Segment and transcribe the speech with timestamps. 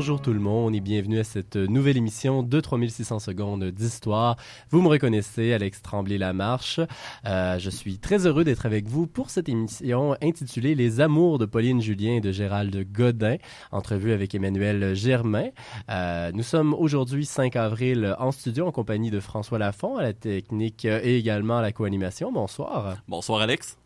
[0.00, 4.36] Bonjour tout le monde et bienvenue à cette nouvelle émission de 3600 secondes d'histoire.
[4.70, 6.80] Vous me reconnaissez, Alex Tremblay-Lamarche.
[7.26, 11.44] Euh, je suis très heureux d'être avec vous pour cette émission intitulée Les amours de
[11.44, 13.36] Pauline Julien et de Gérald Godin,
[13.72, 15.50] entrevue avec Emmanuel Germain.
[15.90, 20.14] Euh, nous sommes aujourd'hui 5 avril en studio en compagnie de François Lafont à la
[20.14, 22.32] technique et également à la co-animation.
[22.32, 22.96] Bonsoir.
[23.06, 23.76] Bonsoir Alex.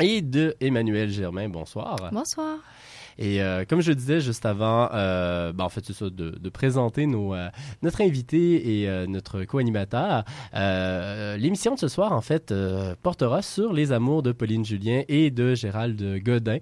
[0.00, 1.48] Et de Emmanuel Germain.
[1.48, 2.10] Bonsoir.
[2.12, 2.58] Bonsoir.
[3.18, 6.48] Et euh, comme je disais juste avant, euh, ben, en fait, c'est ça, de, de
[6.48, 7.48] présenter nos, euh,
[7.82, 10.24] notre invité et euh, notre co-animateur.
[10.54, 12.52] Euh, l'émission de ce soir, en fait,
[13.02, 16.58] portera sur les amours de Pauline Julien et de Gérald Godin.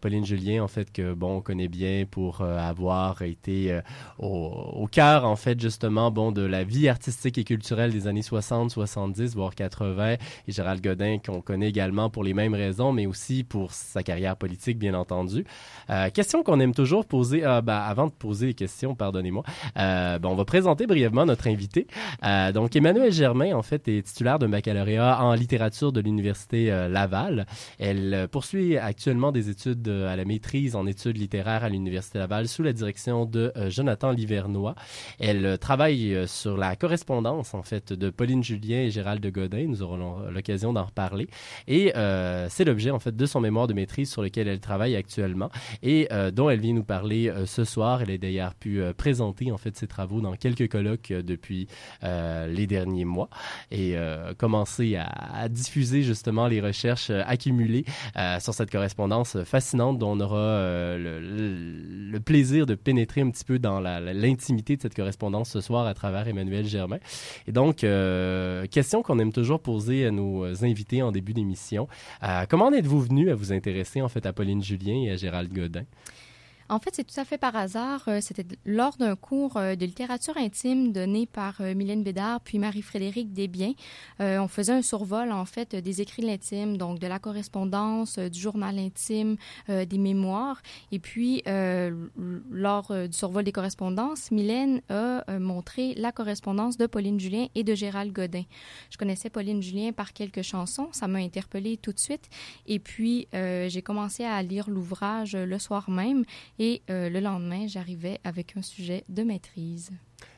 [0.00, 3.80] Pauline Julien, en fait, que, bon, on connaît bien pour avoir été
[4.18, 8.22] au, au cœur, en fait, justement, bon, de la vie artistique et culturelle des années
[8.22, 10.14] 60, 70, voire 80.
[10.48, 14.36] Et Gérald Godin, qu'on connaît également pour les mêmes raisons, mais aussi pour sa carrière
[14.36, 15.44] politique, bien entendu.
[15.90, 17.44] Euh, question qu'on aime toujours poser.
[17.44, 19.42] Euh, ben, avant de poser les questions, pardonnez-moi.
[19.78, 21.86] Euh, ben, on va présenter brièvement notre invité.
[22.24, 26.88] Euh, donc, Emmanuel Germain, en fait, est titulaire d'un baccalauréat en littérature de l'Université euh,
[26.88, 27.46] Laval.
[27.78, 32.46] Elle euh, poursuit actuellement des études à la maîtrise en études littéraires à l'Université Laval
[32.46, 34.74] sous la direction de Jonathan Livernois.
[35.18, 39.66] Elle travaille sur la correspondance, en fait, de Pauline Julien et Gérald de Godin.
[39.68, 41.28] Nous aurons l'occasion d'en reparler.
[41.66, 41.92] Et
[42.48, 45.39] c'est l'objet, en fait, de son mémoire de maîtrise sur lequel elle travaille actuellement
[45.82, 48.02] et euh, dont elle vient nous parler euh, ce soir.
[48.02, 51.68] Elle a d'ailleurs pu euh, présenter en fait ses travaux dans quelques colloques depuis
[52.02, 53.28] les derniers mois
[53.70, 53.94] et
[54.38, 57.84] commencer à, à, diffuser justement les recherches accumulées
[58.38, 63.58] sur cette correspondance fascinante dont on aura le, le, plaisir de pénétrer un petit peu
[63.58, 66.98] dans l'intimité de cette correspondance ce soir à travers Emmanuel Germain.
[67.46, 67.84] Et donc,
[68.70, 71.88] question qu'on aime toujours poser à nos invités en début d'émission.
[72.48, 75.54] comment êtes-vous venu à vous intéresser en fait à Pauline Julien et à Gérald Gérald
[75.54, 75.86] Godin?
[76.70, 78.04] En fait, c'est tout à fait par hasard.
[78.06, 82.60] Euh, c'était lors d'un cours euh, de littérature intime donné par euh, Mylène Bédard puis
[82.60, 83.72] Marie-Frédérique Desbiens.
[84.20, 88.38] on faisait un survol, en fait, des écrits de l'intime, donc de la correspondance, du
[88.38, 89.36] journal intime,
[89.68, 90.62] des mémoires.
[90.92, 91.42] Et puis,
[92.50, 97.74] lors du survol des correspondances, Mylène a montré la correspondance de Pauline Julien et de
[97.74, 98.44] Gérald Godin.
[98.90, 100.88] Je connaissais Pauline Julien par quelques chansons.
[100.92, 102.28] Ça m'a interpellée tout de suite.
[102.66, 106.24] Et puis, j'ai commencé à lire l'ouvrage le soir même
[106.60, 109.90] et euh, le lendemain, j'arrivais avec un sujet de maîtrise.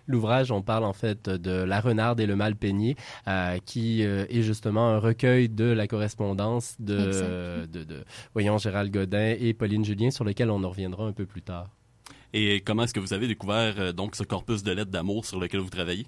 [0.07, 2.97] L'ouvrage, on parle en fait de La Renarde et le Mal peigné,
[3.27, 8.93] euh, qui euh, est justement un recueil de la correspondance de, de, de, voyons, Gérald
[8.93, 11.69] Godin et Pauline Julien, sur lequel on en reviendra un peu plus tard.
[12.35, 15.39] Et comment est-ce que vous avez découvert euh, donc ce corpus de lettres d'amour sur
[15.39, 16.07] lequel vous travaillez?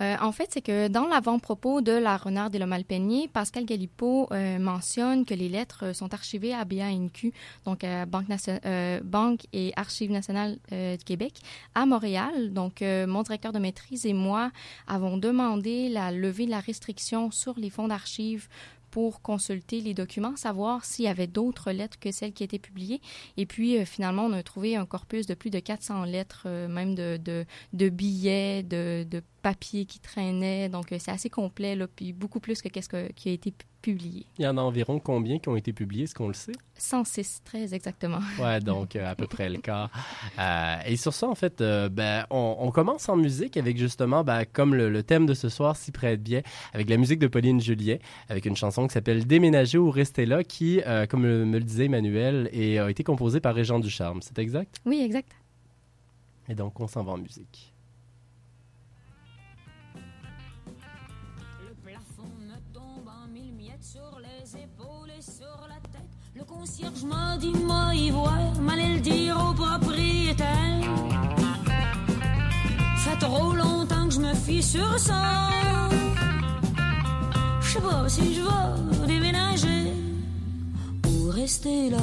[0.00, 4.26] Euh, en fait, c'est que dans l'avant-propos de La Renarde et le Malpeigné, Pascal Galipo
[4.32, 7.32] euh, mentionne que les lettres sont archivées à BANQ,
[7.66, 8.26] donc à Banque,
[9.04, 11.40] Banque et Archives nationales du Québec,
[11.74, 12.52] à Montréal.
[12.52, 14.50] Donc, mon directeur de maîtrise et moi
[14.86, 18.48] avons demandé la levée de la restriction sur les fonds d'archives
[18.96, 23.02] pour consulter les documents, savoir s'il y avait d'autres lettres que celles qui étaient publiées.
[23.36, 26.66] Et puis, euh, finalement, on a trouvé un corpus de plus de 400 lettres, euh,
[26.66, 27.20] même de,
[27.74, 29.06] de, billets, de
[29.46, 30.68] papier qui traînait.
[30.68, 33.54] Donc, euh, c'est assez complet, là, puis beaucoup plus que qu'est-ce que, qui a été
[33.80, 34.26] publié.
[34.40, 36.50] Il y en a environ combien qui ont été publiés, est-ce qu'on le sait?
[36.74, 38.18] 106, très exactement.
[38.40, 39.88] Ouais, donc euh, à peu près le cas.
[40.40, 44.24] Euh, et sur ça, en fait, euh, ben, on, on, commence en musique avec justement,
[44.24, 46.40] ben, comme le, le, thème de ce soir s'y prête bien,
[46.72, 50.42] avec la musique de Pauline Julien, avec une chanson qui s'appelle Déménager ou rester là,
[50.42, 54.20] qui, comme me le disait Emmanuel, a été composée par Régent Ducharme.
[54.20, 54.80] C'est exact?
[54.84, 55.30] Oui, exact.
[56.48, 57.75] Et donc, on s'en va en musique.
[66.96, 70.46] Concierge m'a dit, moi y voir, m'allait le dire au propriétaire.
[72.98, 75.22] Fait trop longtemps que je me fie sur ça.
[77.60, 79.92] Je sais pas si je vais déménager
[81.08, 81.98] ou rester là.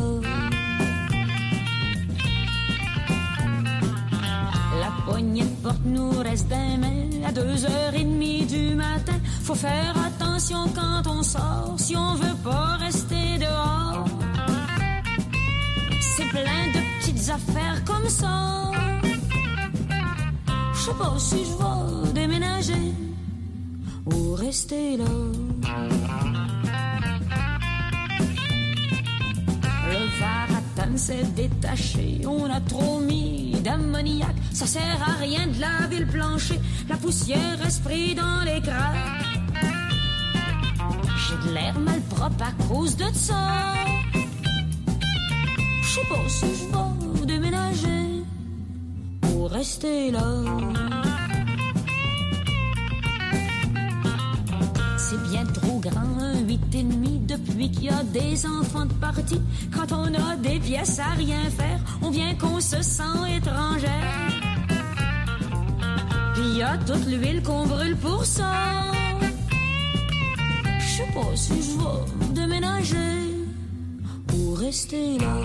[4.79, 9.13] La poignée de porte nous reste d'aimer à deux heures et demie du matin.
[9.43, 14.05] Faut faire attention quand on sort si on veut pas rester dehors
[16.33, 18.71] plein de petites affaires comme ça.
[20.73, 22.87] Je sais pas si je vais déménager
[24.05, 25.13] ou rester là.
[29.91, 34.35] Le varatan s'est détaché, on a trop mis d'ammoniac.
[34.51, 36.59] Ça sert à rien de laver le plancher,
[36.89, 39.23] la poussière reste prise dans les craques.
[41.23, 43.92] J'ai de l'air malpropre à cause de ça.
[45.93, 48.23] Je sais pas si je vais déménager
[49.45, 50.25] rester là.
[54.97, 58.93] C'est bien trop grand, un huit et demi, depuis qu'il y a des enfants de
[58.93, 59.41] partie.
[59.71, 64.31] Quand on a des pièces à rien faire, on vient qu'on se sent étrangère.
[66.33, 68.51] Puis y a toute l'huile qu'on brûle pour ça.
[70.79, 73.22] Je sais pas si je vais déménager ou
[74.65, 75.35] rester là.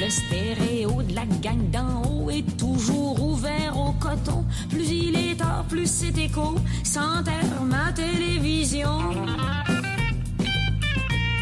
[0.00, 4.44] Le stéréo de la gang d'en haut est toujours ouvert au coton.
[4.70, 6.54] Plus il est tard, plus c'est écho.
[6.84, 7.22] Sans
[7.64, 8.98] ma télévision.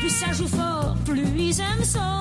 [0.00, 2.20] Plus ça joue fort, plus ils aiment ça.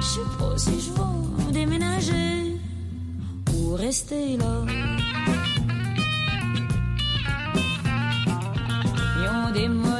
[0.00, 2.56] Je sais pas si je vais déménager
[3.54, 4.91] ou rester là.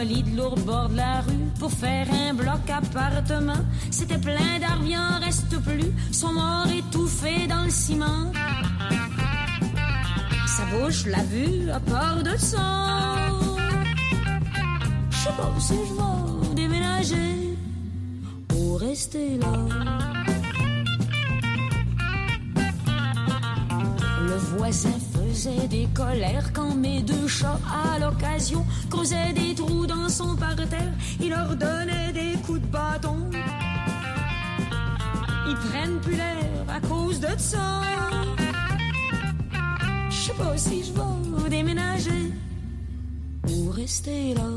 [0.03, 3.65] Ont démoli de lourds bords de la rue pour faire un bloc appartement.
[3.91, 5.93] C'était plein d'arbres, reste plus.
[6.13, 8.33] Sont morts étouffés dans le ciment.
[10.47, 12.59] Sa bouche l'a vue à part de ça.
[15.11, 17.57] Je sais pas si je vais déménager
[18.55, 19.53] ou rester là.
[24.27, 24.99] Le voisin
[25.33, 30.93] faisait des colères quand mes deux chats, à l'occasion, creusaient des trous dans son parterre.
[31.21, 33.19] Il leur donnait des coups de bâton.
[35.49, 37.81] Ils prennent plus l'air à cause de ça.
[40.11, 42.33] Je sais pas si je vais déménager
[43.49, 44.51] ou rester là.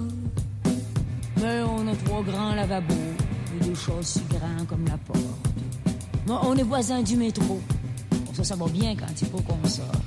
[1.38, 2.94] Mais on a trois grands lavabos
[3.56, 5.20] et des chats si grands comme la porte.
[6.28, 7.62] Moi, on est voisins du métro.
[8.34, 10.02] Ça, ça va bien quand il faut qu'on sorte.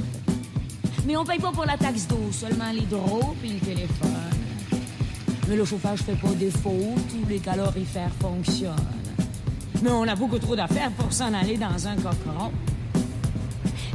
[1.08, 4.10] Mais on paye pas pour la taxe d'eau, seulement l'hydro puis le téléphone.
[5.48, 8.76] Mais le chauffage fait pas défaut, tous les calorifères fonctionnent.
[9.82, 12.52] Mais on a beaucoup trop d'affaires pour s'en aller dans un cochon.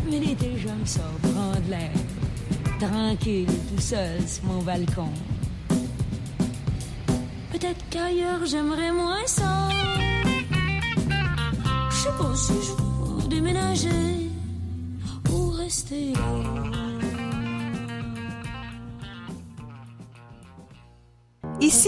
[0.09, 1.91] Mais l'été, j'aime ça, prendre l'air.
[2.79, 5.09] Tranquille, tout seul sur mon balcon.
[7.51, 9.69] Peut-être qu'ailleurs, j'aimerais moins ça.
[11.91, 14.31] Je sais pas si je déménager
[15.31, 16.82] ou rester là.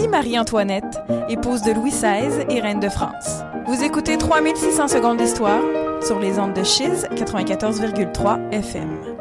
[0.04, 3.40] Marie-Antoinette, épouse de Louis XVI et reine de France.
[3.66, 5.62] Vous écoutez 3600 secondes d'histoire
[6.02, 9.15] sur les ondes de Chiz 94,3 FM.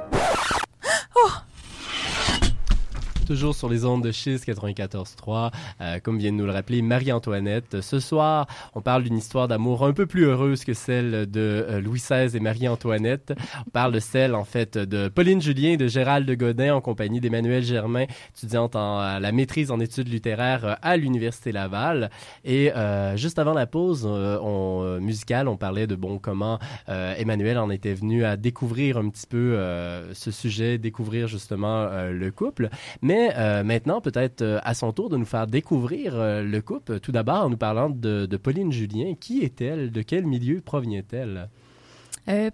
[3.26, 5.52] Toujours sur les ondes de Chiz 94.3,
[5.82, 7.82] euh, comme vient de nous le rappeler Marie-Antoinette.
[7.82, 8.46] Ce soir,
[8.76, 12.38] on parle d'une histoire d'amour un peu plus heureuse que celle de euh, Louis XVI
[12.38, 13.34] et Marie-Antoinette.
[13.66, 16.82] On parle de celle, en fait, de Pauline Julien et de Gérald de Godin en
[16.82, 18.06] compagnie d'Emmanuel Germain,
[18.36, 22.12] étudiante en à la maîtrise en études littéraires euh, à l'Université Laval.
[22.44, 26.60] Et euh, juste avant la pause euh, on, euh, musicale, on parlait de bon comment
[26.90, 31.88] euh, Emmanuel en était venu à découvrir un petit peu euh, ce sujet, découvrir justement
[31.90, 32.70] euh, le couple.
[33.02, 37.00] Mais euh, maintenant, peut-être euh, à son tour de nous faire découvrir euh, le couple.
[37.00, 39.14] Tout d'abord en nous parlant de, Pauline Julien.
[39.20, 39.92] Qui est-elle?
[39.92, 41.50] De quel milieu provient-elle?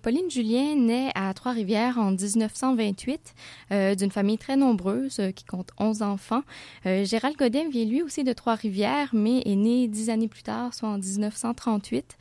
[0.01, 3.33] Pauline Julien naît à Trois-Rivières en 1928
[3.71, 6.41] euh, d'une famille très nombreuse qui compte 11 enfants.
[6.83, 10.89] Gérald Godin vient lui aussi de Trois-Rivières, mais est né dix années plus tard, soit
[10.89, 12.17] en 1938.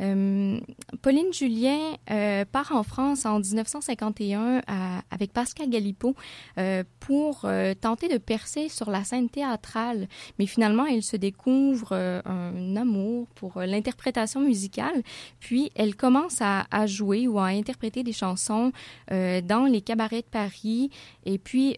[0.00, 0.58] Euh,
[1.02, 1.78] Pauline Julien
[2.10, 6.14] euh, part en France en 1951 à- avec Pascal Galipo
[6.58, 7.46] euh, pour
[7.80, 13.60] tenter de percer sur la scène théâtrale, mais finalement elle se découvre un amour pour
[13.60, 15.02] l'interprétation musicale,
[15.38, 18.72] puis elle commence à, jouer ou à interpréter des chansons
[19.10, 20.90] dans les cabarets de Paris,
[21.24, 21.76] et puis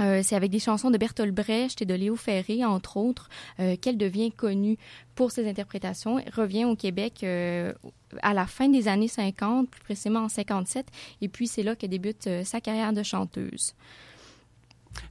[0.00, 3.28] euh, c'est avec des chansons de Bertolt Brecht et de Léo Ferré, entre autres,
[3.60, 4.76] euh, qu'elle devient connue
[5.14, 6.18] pour ses interprétations.
[6.18, 7.72] Elle revient au Québec euh,
[8.22, 10.86] à la fin des années 50, plus précisément en 57,
[11.20, 13.74] et puis c'est là que débute sa carrière de chanteuse.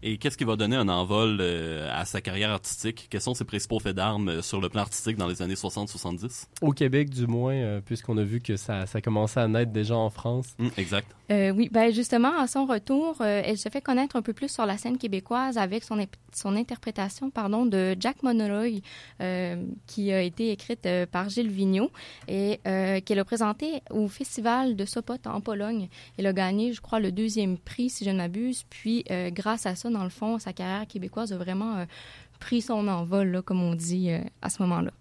[0.02, 3.08] Et qu'est-ce qui va donner un envol euh, à sa carrière artistique?
[3.10, 6.48] Quels sont ses principaux faits d'armes euh, sur le plan artistique dans les années 60-70?
[6.62, 9.96] Au Québec, du moins, euh, puisqu'on a vu que ça, ça commençait à naître déjà
[9.96, 10.56] en France.
[10.60, 11.08] Hum, exact.
[11.32, 14.50] Euh, oui, ben justement, à son retour, euh, elle se fait connaître un peu plus
[14.50, 15.98] sur la scène québécoise avec son,
[16.34, 18.82] son interprétation pardon, de Jack Monroy,
[19.22, 21.92] euh, qui a été écrite euh, par Gilles Vigneault
[22.28, 25.88] et euh, qu'elle a présentée au Festival de Sopot en Pologne.
[26.18, 28.66] Elle a gagné, je crois, le deuxième prix, si je ne m'abuse.
[28.70, 31.86] Puis, euh, grâce à ça, dans le fond, sa carrière québécoise a vraiment euh,
[32.40, 34.92] pris son envol, comme on dit euh, à ce moment-là.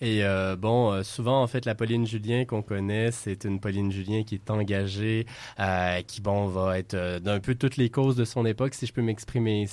[0.00, 3.92] Et euh, bon, euh, souvent, en fait, la Pauline Julien qu'on connaît, c'est une Pauline
[3.92, 5.24] Julien qui est engagée,
[5.60, 8.92] euh, qui, bon, va être d'un peu toutes les causes de son époque, si je
[8.92, 9.66] peux m'exprimer.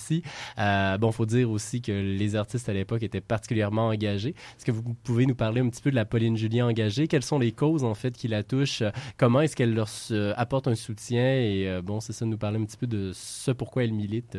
[0.60, 4.36] Euh, bon, faut dire aussi que les artistes à l'époque étaient particulièrement engagés.
[4.58, 7.08] Est-ce que vous pouvez nous parler un petit peu de la Pauline Julien engagée?
[7.08, 8.84] Quelles sont les causes, en fait, qui la touchent?
[9.18, 9.90] Comment est-ce qu'elle leur
[10.38, 11.34] apporte un soutien?
[11.34, 14.38] Et bon, c'est ça, nous parler un petit peu de ce pourquoi elle milite.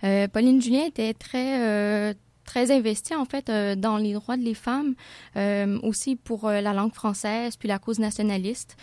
[0.00, 4.94] Pauline Julien était très très investie en fait euh, dans les droits des femmes,
[5.36, 8.76] euh, aussi pour euh, la langue française puis la cause nationaliste.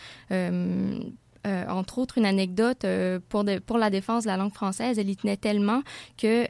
[1.44, 2.86] Entre autres, une anecdote
[3.30, 5.82] pour, de- pour la défense de la langue française, elle y tenait tellement
[6.18, 6.46] que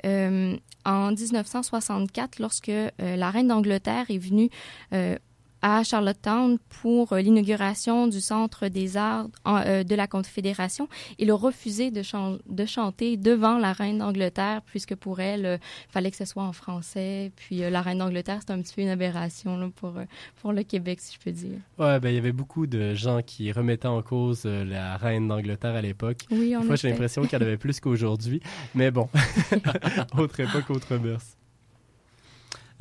[0.84, 4.50] en 1964, lorsque la reine d'Angleterre est venue
[5.62, 10.88] à Charlottetown pour euh, l'inauguration du Centre des arts en- euh, de la Confédération,
[11.20, 15.92] il a refusé de, chan- de chanter devant la reine d'Angleterre, puisque pour elle, il
[15.92, 17.32] fallait que ce soit en français.
[17.36, 20.06] Puis euh, la reine d'Angleterre, c'est un petit peu une aberration là, pour, euh,
[20.42, 21.60] pour le Québec, si je peux dire.
[21.78, 25.28] Ouais, ben, il y avait beaucoup de gens qui remettaient en cause euh, la reine
[25.28, 26.20] d'Angleterre à l'époque.
[26.32, 28.42] Oui, Des fois, j'ai l'impression en avait plus qu'aujourd'hui.
[28.76, 29.10] Mais bon,
[30.18, 31.38] autre époque, autre mœurs.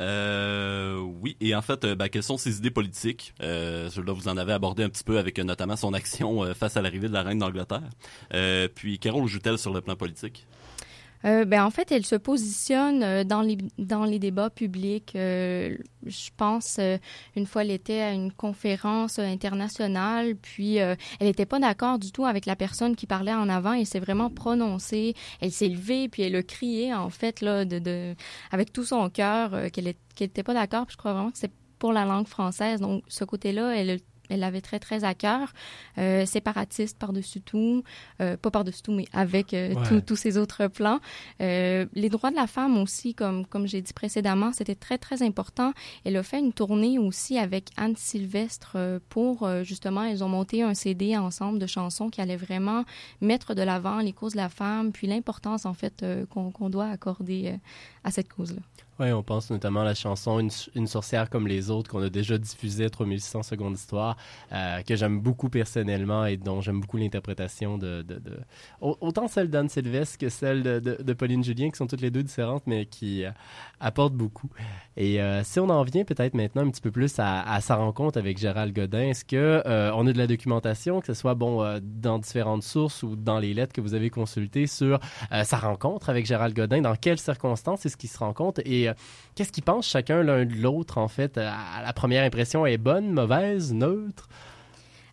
[0.00, 3.34] Euh, oui, et en fait, euh, ben, quelles sont ses idées politiques?
[3.42, 6.54] Euh, là, vous en avez abordé un petit peu avec euh, notamment son action euh,
[6.54, 7.82] face à l'arrivée de la reine d'Angleterre.
[8.74, 10.46] Puis, quel rôle joue-t-elle sur le plan politique?
[11.24, 15.12] Euh, ben, en fait, elle se positionne euh, dans les, dans les débats publics.
[15.16, 16.96] Euh, je pense, euh,
[17.36, 22.24] une fois, elle était à une conférence internationale, puis elle n'était pas d'accord du tout
[22.24, 23.74] avec la personne qui parlait en avant.
[23.74, 25.14] Elle s'est vraiment prononcée.
[25.40, 28.14] Elle s'est levée, puis elle a crié, en fait, là, de,
[28.50, 30.86] avec tout son cœur, qu'elle n'était pas d'accord.
[30.88, 32.80] Je crois vraiment que c'est pour la langue française.
[32.80, 34.00] Donc, ce côté-là, elle
[34.30, 35.52] elle l'avait très, très à cœur.
[35.98, 37.82] Euh, séparatiste par-dessus tout.
[38.20, 40.00] Euh, pas par-dessus tout, mais avec euh, Ouais.
[40.02, 41.00] tous- ces autres plans.
[41.40, 45.72] Les droits de la femme aussi, comme, comme j'ai dit précédemment, c'était très, très important.
[46.04, 48.76] Elle a fait une tournée aussi avec Anne Sylvestre
[49.08, 52.84] pour, justement, ils ont monté un CD ensemble de chansons qui allaient vraiment
[53.20, 57.54] mettre de l'avant les causes de la femme, puis l'importance, en fait, qu'on doit accorder
[58.04, 58.60] à cette cause-là.
[59.00, 62.36] Oui, on pense notamment à la chanson Une, sorcière comme les autres qu'on a déjà
[62.36, 64.14] diffusée 3600 secondes d'histoire,
[64.52, 68.38] euh, que j'aime beaucoup personnellement et dont j'aime beaucoup l'interprétation de, de, de-
[68.82, 72.22] au- autant celle d'Anne Sylvestre que celle de, Pauline Julien, qui sont toutes les deux
[72.22, 73.30] différentes, mais qui euh,
[73.80, 74.50] apportent beaucoup.
[74.98, 78.18] Et euh, si on en vient peut-être maintenant un petit peu plus à, sa rencontre
[78.18, 79.62] avec Gérald Godin, est-ce que
[79.94, 83.54] on a de la documentation, que ce soit bon dans différentes sources ou dans les
[83.54, 85.00] lettres que vous avez consultées sur
[85.44, 88.94] sa rencontre avec Gérald Godin, dans quelles circonstances est-ce qu'ils se rencontrent et euh,
[89.34, 91.38] qu'est-ce qu'ils pensent chacun l'un de l'autre en fait?
[91.38, 94.28] À la première impression est bonne, mauvaise, neutre?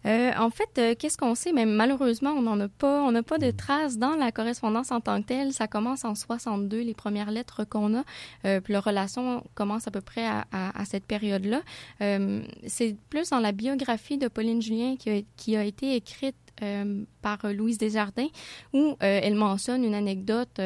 [0.08, 1.52] Euh, en fait, euh, qu'est-ce qu'on sait?
[1.52, 5.02] Mais malheureusement, on n'en a pas, on n'a pas de traces dans la correspondance en
[5.02, 5.54] tant que telle.
[5.54, 8.04] Ça commence en 62, les premières lettres qu'on a.
[8.46, 11.62] Euh, puis la relation commence à peu près à, cette période-là.
[12.02, 17.46] Euh, c'est plus dans la biographie de Pauline Julien qui a été écrite euh, par
[17.46, 18.30] euh, Louise Desjardins,
[18.74, 20.60] où euh, elle mentionne une anecdote.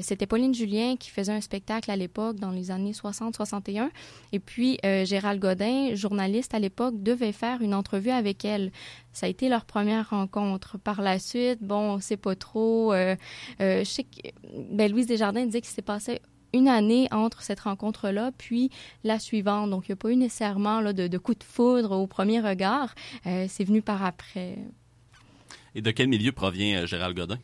[0.00, 3.88] C'était Pauline Julien qui faisait un spectacle à l'époque, dans les années 60-61.
[4.32, 8.70] Et puis, Gérald Godin, journaliste à l'époque, devait faire une entrevue avec elle.
[9.12, 10.78] Ça a été leur première rencontre.
[10.78, 12.92] Par la suite, bon, on sait pas trop.
[12.92, 14.28] je sais que
[14.70, 16.20] ben, Louise Desjardins disait qu'il s'est passé
[16.52, 18.70] une année entre cette rencontre-là, puis
[19.04, 19.70] la suivante.
[19.70, 22.40] Donc, il n'y a pas eu nécessairement là, de, de coup de foudre au premier
[22.40, 22.94] regard.
[23.24, 24.58] C'est venu par après.
[25.74, 27.38] Et de quel milieu provient euh, Gérald Godin?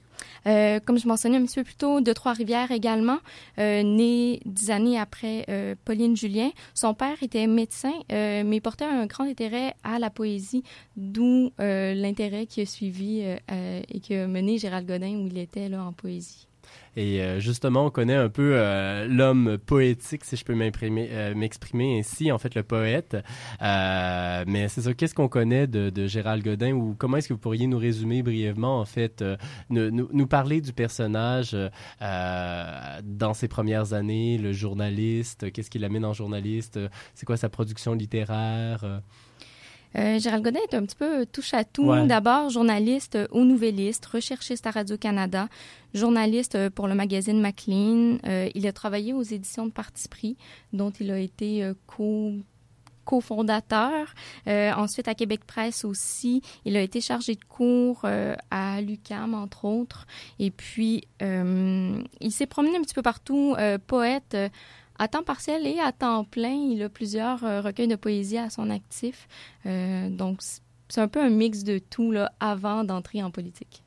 [0.46, 3.18] Euh, comme je mentionnais un petit peu plus tôt, de Trois-Rivières également,
[3.58, 5.46] euh, né dix années après
[5.84, 6.50] Pauline Julien.
[6.74, 10.62] Son père était médecin, mais portait un grand intérêt à la poésie,
[10.96, 15.84] d'où l'intérêt qui a suivi et qui a mené Gérald Godin où il était là
[15.84, 16.47] en poésie.
[16.96, 21.98] Et euh, justement, on connaît un peu euh, l'homme poétique, si je peux euh, m'exprimer
[21.98, 23.16] ainsi, en fait, le poète.
[23.62, 27.34] Euh, mais c'est ça, qu'est-ce qu'on connaît de, de Gérald Godin ou comment est-ce que
[27.34, 29.36] vous pourriez nous résumer brièvement, en fait, euh,
[29.70, 31.56] nous, nous- parler du personnage
[32.02, 36.78] euh, dans ses premières années, le journaliste, qu'est-ce qu'il amène en journaliste,
[37.14, 39.00] c'est quoi sa production littéraire
[39.96, 41.86] euh, Gérald Godin est un petit peu touche à tout.
[41.86, 42.06] Ouais.
[42.06, 45.48] D'abord, journaliste euh, au Nouvelliste, recherchiste à Radio-Canada,
[45.94, 48.18] journaliste euh, pour le magazine Maclean.
[48.26, 50.36] Euh, il a travaillé aux éditions de Parti pris,
[50.72, 52.32] dont il a été co
[53.04, 54.14] cofondateur.
[54.46, 58.04] Ensuite, à Québec Presse aussi, il a été chargé de cours
[58.50, 60.06] à l'UCAM, entre autres.
[60.38, 64.36] Et puis, il s'est promené un petit peu partout, poète
[64.98, 66.54] à temps partiel et à temps plein.
[66.70, 69.28] Il a plusieurs euh, recueils de poésie à son actif.
[69.66, 70.40] Euh, donc,
[70.88, 73.82] c'est un peu un mix de tout là, avant d'entrer en politique.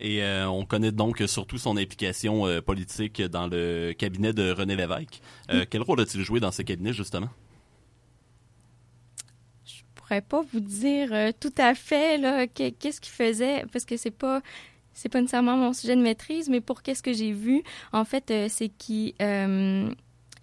[0.00, 4.76] Et euh, on connaît donc surtout son implication euh, politique dans le cabinet de René
[4.76, 5.20] Lévesque.
[5.50, 7.28] Euh, Quel rôle a-t-il joué dans ce cabinet, justement?
[9.94, 14.40] pourrais pas vous dire tout à fait qu'est-ce qu'il faisait parce que c'est pas
[14.92, 18.32] c'est pas nécessairement mon sujet de maîtrise, mais pour qu'est-ce que j'ai vu, en fait,
[18.48, 19.14] c'est qu'il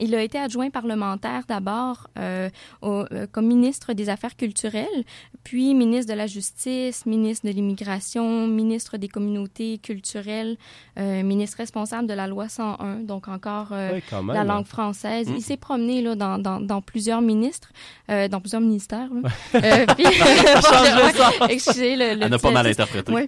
[0.04, 2.50] il a été adjoint parlementaire d'abord euh,
[2.84, 5.04] euh, comme ministre des Affaires culturelles,
[5.44, 10.58] puis ministre de la Justice, ministre de l'Immigration, ministre des Communautés culturelles,
[11.00, 15.28] euh, ministre responsable de la loi 101, donc encore euh, la langue française.
[15.30, 15.40] Il mm.
[15.40, 17.72] s'est promené là, dans, dans, dans plusieurs ministres,
[18.10, 19.10] euh, dans plusieurs ministères.
[19.14, 19.30] Là.
[19.56, 20.06] Euh, puis,
[21.50, 23.12] excusez le, le Elle n'a pas mal interprété.
[23.12, 23.28] Ouais.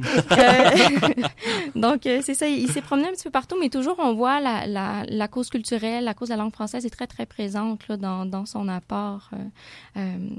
[1.76, 4.68] donc, c'est ça, il, s'est promené un petit peu partout, mais toujours on voit la,
[4.68, 7.98] la, la cause culturelle, la cause de la langue française est très, très présente là,
[7.98, 9.38] dans, dans son apport euh,
[9.98, 10.30] euh,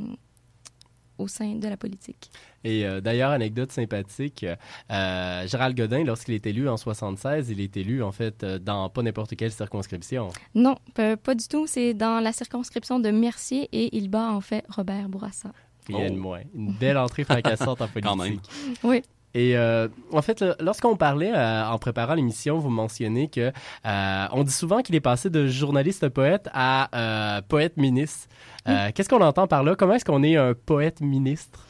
[1.19, 2.31] au sein de la politique.
[2.65, 4.45] Et euh, d'ailleurs, anecdote sympathique,
[4.91, 9.37] Gérald Godin, lorsqu'il est élu en 76, il est élu en fait dans pas n'importe
[9.37, 10.29] quelle circonscription.
[10.55, 11.67] Non, pas, du tout.
[11.67, 15.53] C'est dans la circonscription de Mercier et il bat en fait Robert Bourassa.
[15.87, 16.41] Rien de moins.
[16.55, 18.41] Une belle entrée fracassante en politique.
[18.83, 19.03] Oui.
[19.35, 23.53] Et euh, en fait, lorsqu'on parlait euh, en préparant l'émission, vous mentionnez que
[23.85, 28.29] euh, on dit souvent qu'il est passé de journaliste poète à poète ministre.
[28.65, 29.77] Qu'est-ce qu'on entend par là?
[29.77, 31.67] Comment est-ce qu'on est un poète ministre?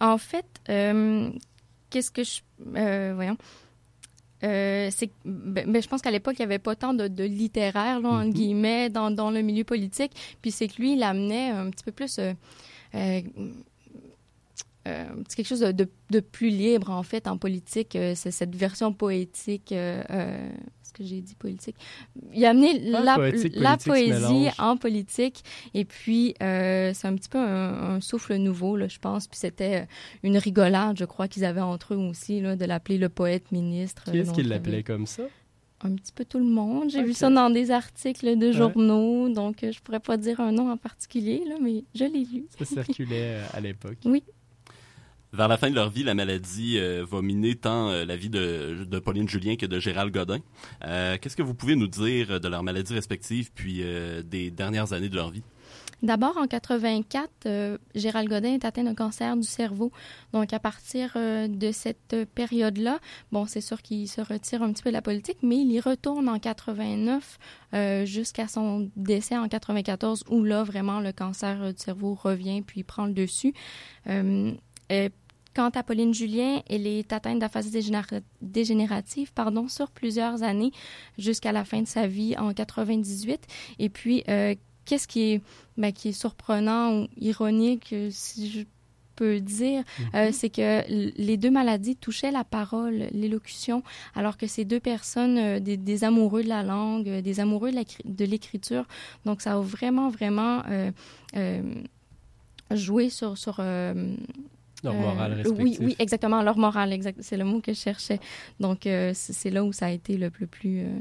[0.00, 3.36] En fait, qu'est-ce que je voyons.
[4.40, 8.08] c'est ben, ben, je pense qu'à l'époque il n'y avait pas tant de, littéraire là,
[8.08, 8.32] entre mm-hmm.
[8.32, 11.92] guillemets dans, dans, le milieu politique puis c'est que lui il amenait un petit peu
[11.92, 12.20] plus
[12.94, 13.20] euh,
[15.28, 17.96] c'est quelque chose de, de, plus libre, en fait, en politique.
[17.96, 19.72] Euh, c'est cette version poétique.
[19.72, 20.48] Euh,
[20.82, 21.76] ce que j'ai dit politique.
[22.32, 23.16] Il a amené la,
[23.54, 25.44] la poésie en politique.
[25.74, 29.26] Et puis, c'est un petit peu un, souffle nouveau, là, je pense.
[29.26, 29.86] Puis c'était
[30.22, 34.10] une rigolade, je crois, qu'ils avaient entre eux aussi, là, de l'appeler le poète ministre.
[34.10, 35.24] Qui est-ce qu'ils l'appelaient comme ça?
[35.82, 36.90] un petit peu tout le monde.
[36.90, 40.70] J'ai vu ça dans des articles de journaux, donc je pourrais pas dire un nom
[40.70, 42.46] en particulier, là, mais je l'ai lu.
[42.58, 43.98] Ça circulait à l'époque.
[44.04, 44.22] Oui.
[45.34, 48.30] Vers la fin de leur vie, la maladie euh, va miner tant euh, la vie
[48.30, 50.38] de, Pauline Julien que de Gérald Godin.
[50.84, 54.94] Euh, Qu'est-ce que vous pouvez nous dire de leur maladie respective puis euh, des dernières
[54.94, 55.42] années de leur vie?
[56.02, 57.28] D'abord, en 84,
[57.94, 59.90] Gérald Godin est atteint d'un cancer du cerveau.
[60.32, 63.00] Donc, à partir de cette période-là,
[63.32, 65.80] bon, c'est sûr qu'il se retire un petit peu de la politique, mais il y
[65.80, 67.38] retourne en 89
[68.04, 73.06] jusqu'à son décès en 94, où là, vraiment, le cancer du cerveau revient puis prend
[73.06, 73.52] le dessus.
[74.08, 74.52] Euh,
[75.58, 77.72] quant à Pauline Julien, elle est atteinte d'aphasie
[78.40, 80.70] dégénérative pardon, sur plusieurs années
[81.18, 83.40] jusqu'à la fin de sa vie en 98.
[83.80, 85.42] Et puis, euh, qu'est-ce qui est,
[85.76, 88.62] ben, qui est surprenant ou ironique, si je
[89.16, 89.82] peux dire,
[90.14, 90.32] euh, mhm.
[90.32, 93.82] c'est que les deux maladies touchaient la parole, l'élocution,
[94.14, 98.86] alors que ces deux personnes, des, amoureux de la langue, des amoureux de l'écriture,
[99.24, 100.62] donc ça a vraiment, vraiment
[102.70, 103.60] joué sur, sur
[104.82, 105.64] leur euh, morale respective.
[105.64, 108.20] Oui, oui, exactement, leur morale, exact, c'est le mot que je cherchais.
[108.60, 110.46] Donc, euh, c'est là où ça a été le plus...
[110.46, 110.98] plus euh,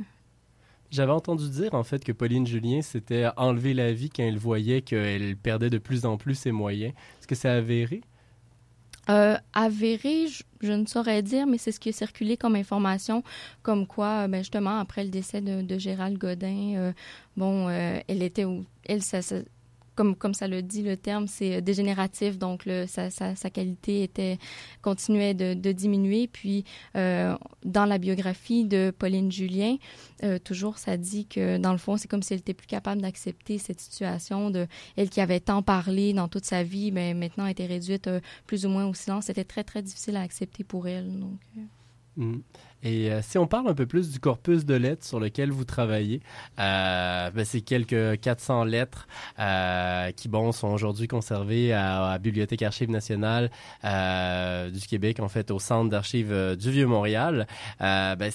[0.92, 4.82] J'avais entendu dire, en fait, que Pauline Julien s'était enlevé la vie quand elle voyait
[4.82, 6.94] qu'elle perdait de plus en plus ses moyens.
[7.20, 8.02] Est-ce que c'est avéré?
[9.54, 10.26] avéré,
[10.60, 13.24] je, ne saurais dire, mais c'est ce qui est circulé comme information,
[13.64, 16.92] comme quoi, ben justement, après le décès de, Gérald Godin,
[17.38, 18.46] bon, elle était,
[18.84, 19.22] elle, ça,
[19.98, 24.04] comme, comme ça le dit le terme, c'est euh, dégénératif, donc le, sa, sa, qualité
[24.04, 24.38] était
[24.82, 26.28] continuait de, diminuer.
[26.28, 26.64] Puis
[26.96, 29.76] euh, dans la biographie de Pauline Julien,
[30.24, 33.02] euh, toujours ça dit que dans le fond, c'est comme si elle était plus capable
[33.02, 37.48] d'accepter cette situation de elle qui avait tant parlé dans toute sa vie, mais maintenant
[37.48, 38.10] était réduite
[38.46, 39.26] plus ou moins au silence.
[39.26, 41.20] C'était très très difficile à accepter pour elle.
[41.20, 41.40] Donc.
[42.20, 42.38] Euh.
[42.84, 45.66] Et euh, si on parle un peu plus du corpus de lettres sur lequel vous
[45.66, 46.22] travaillez,
[46.60, 49.08] euh, ben, c'est quelques 400 lettres
[49.40, 53.50] euh, qui, bon, sont aujourd'hui conservées à, la Bibliothèque Archives nationale
[53.84, 57.48] euh, du Québec, en fait, au Centre d'archives euh, du Vieux-Montréal.
[57.80, 58.30] Ben,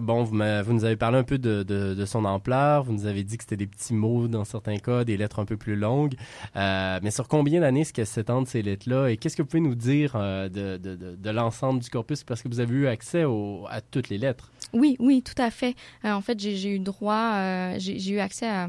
[0.00, 2.84] bon, vous, nous avez parlé un peu de, de, de, son ampleur.
[2.84, 5.44] Vous nous avez dit que c'était des petits mots dans certains cas, des lettres un
[5.44, 6.14] peu plus longues.
[6.54, 9.08] mais sur combien d'années est-ce qu'elles s'étendent ces lettres-là?
[9.08, 12.24] Et qu'est-ce que vous pouvez nous dire de, de, de l'ensemble du corpus?
[12.24, 14.50] Parce que vous avez eu accès au, à toutes les lettres.
[14.72, 15.74] Oui, oui, tout à fait.
[16.04, 18.68] Euh, en fait, j'ai eu droit, euh, j'ai eu accès à,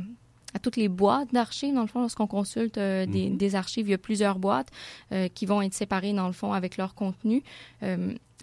[0.62, 1.74] toutes les boîtes d'archives.
[1.74, 3.38] Dans le fond, lorsqu'on consulte euh, des, mhm.
[3.38, 4.70] des, archives, il y a plusieurs boîtes
[5.34, 7.44] qui vont être séparées, dans le fond, avec leur contenu.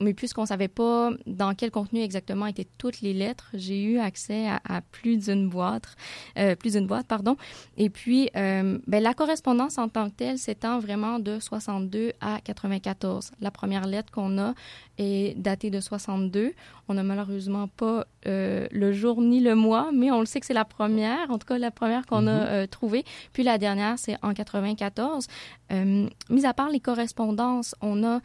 [0.01, 4.47] Mais puisqu'on savait pas dans quel contenu exactement étaient toutes les lettres, j'ai eu accès
[4.49, 5.97] à, plus d'une boîte,
[6.39, 7.37] euh, plus d'une boîte, pardon.
[7.77, 12.41] Et puis, euh, ben, la correspondance en tant que telle s'étend vraiment de 62 à
[12.43, 13.33] 94.
[13.41, 14.55] La première lettre qu'on a
[14.99, 16.53] est datée de 62.
[16.89, 20.47] On n'a malheureusement pas euh, le jour ni le mois, mais on le sait que
[20.47, 22.47] c'est la première, en tout cas la première qu'on a mhm.
[22.49, 23.05] euh, trouvée.
[23.33, 25.27] Puis la dernière, c'est en 94.
[25.73, 28.21] Euh, mis à part les correspondances, on a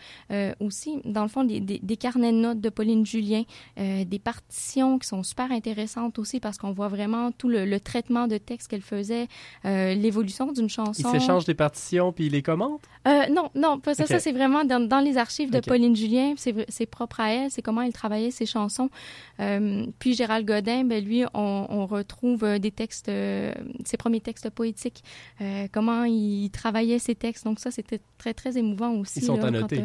[0.59, 3.43] aussi, dans le fond, des, des, carnets de notes de Pauline Julien,
[3.77, 8.37] des partitions qui sont super intéressantes aussi parce qu'on voit vraiment tout le, traitement de
[8.37, 9.27] texte qu'elle faisait,
[9.63, 11.11] l'évolution d'une chanson.
[11.13, 12.81] Il s'échange des partitions puis il les commente?
[13.05, 14.05] non, non, pas ça.
[14.05, 16.33] Ça, c'est vraiment dans, dans, les archives de Pauline Julien.
[16.37, 17.51] C'est propre à elle.
[17.51, 18.89] C'est comment elle travaillait ses chansons.
[19.39, 23.53] Euh, puis Gérald Godin, ben, lui, on, retrouve euh, des textes, euh,
[23.85, 25.03] ses premiers textes poétiques,
[25.71, 27.45] comment il travaillait ses textes.
[27.45, 29.19] Donc ça, c'était très, très émouvant aussi.
[29.19, 29.83] Ils sont annotés.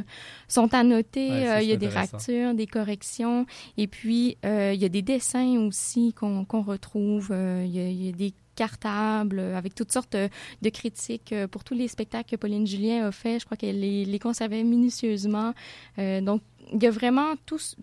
[0.49, 1.29] sont annotés.
[1.65, 3.47] Il y a des ractures, des corrections.
[3.77, 7.29] Et puis, il y a des dessins aussi qu'on retrouve.
[7.31, 12.37] il, y a, des cartables avec toutes sortes de critiques pour tous les spectacles que
[12.37, 13.41] Pauline Julien a fait.
[13.41, 15.55] Je crois qu'elle les, les, conservait minutieusement.
[15.99, 17.77] donc, il y a vraiment tous,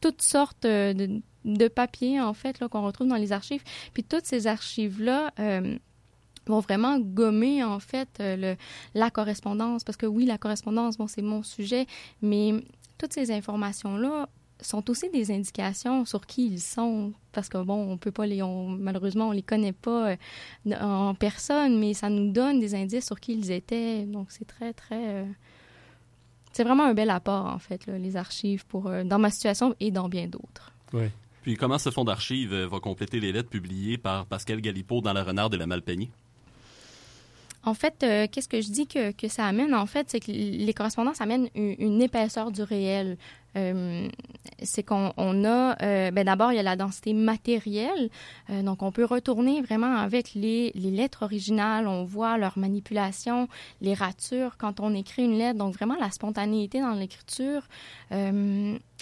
[0.00, 3.62] toutes sortes euh, de, de papiers, en fait, qu'on retrouve dans les archives.
[3.92, 5.76] Puis toutes ces archives-là euh,
[6.46, 8.56] vont vraiment gommer, en fait, euh, le,
[8.94, 9.84] la correspondance.
[9.84, 11.86] Parce que oui, la correspondance, bon, c'est mon sujet,
[12.22, 12.54] mais
[12.98, 14.28] toutes ces informations-là
[14.60, 18.42] sont aussi des indications sur qui ils sont parce que bon on peut pas les
[18.42, 20.16] on, malheureusement on les connaît pas
[20.80, 24.72] en personne mais ça nous donne des indices sur qui ils étaient donc c'est très
[24.72, 25.26] très
[26.58, 29.92] c'est vraiment un bel apport, en fait, les archives, pour, euh, dans ma situation et
[29.92, 30.72] dans bien d'autres.
[30.92, 31.04] Oui.
[31.42, 35.12] Puis comment ce fonds d'archives euh, va compléter les lettres publiées par Pascal Galipo dans
[35.12, 36.10] La Renarde et la Malpeignée?
[37.64, 39.74] En fait, euh, qu'est-ce que je dis que, que, ça amène?
[39.74, 43.16] En fait, c'est que les correspondances amènent une, épaisseur du réel.
[43.56, 44.08] Euh,
[44.62, 48.10] c'est qu'on a, euh, ben d'abord, il y a la densité matérielle.
[48.48, 51.88] donc, on peut retourner vraiment avec les, les, lettres originales.
[51.88, 53.48] On voit leur manipulation,
[53.80, 55.58] les ratures quand on écrit une lettre.
[55.58, 57.62] Donc, vraiment la spontanéité dans l'écriture.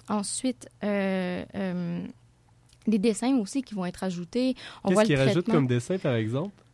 [0.09, 4.55] ensuite, des dessins aussi qui vont être ajoutés.
[4.88, 6.65] Qu'est-ce qu'ils rajoutent comme dessin, par exemple?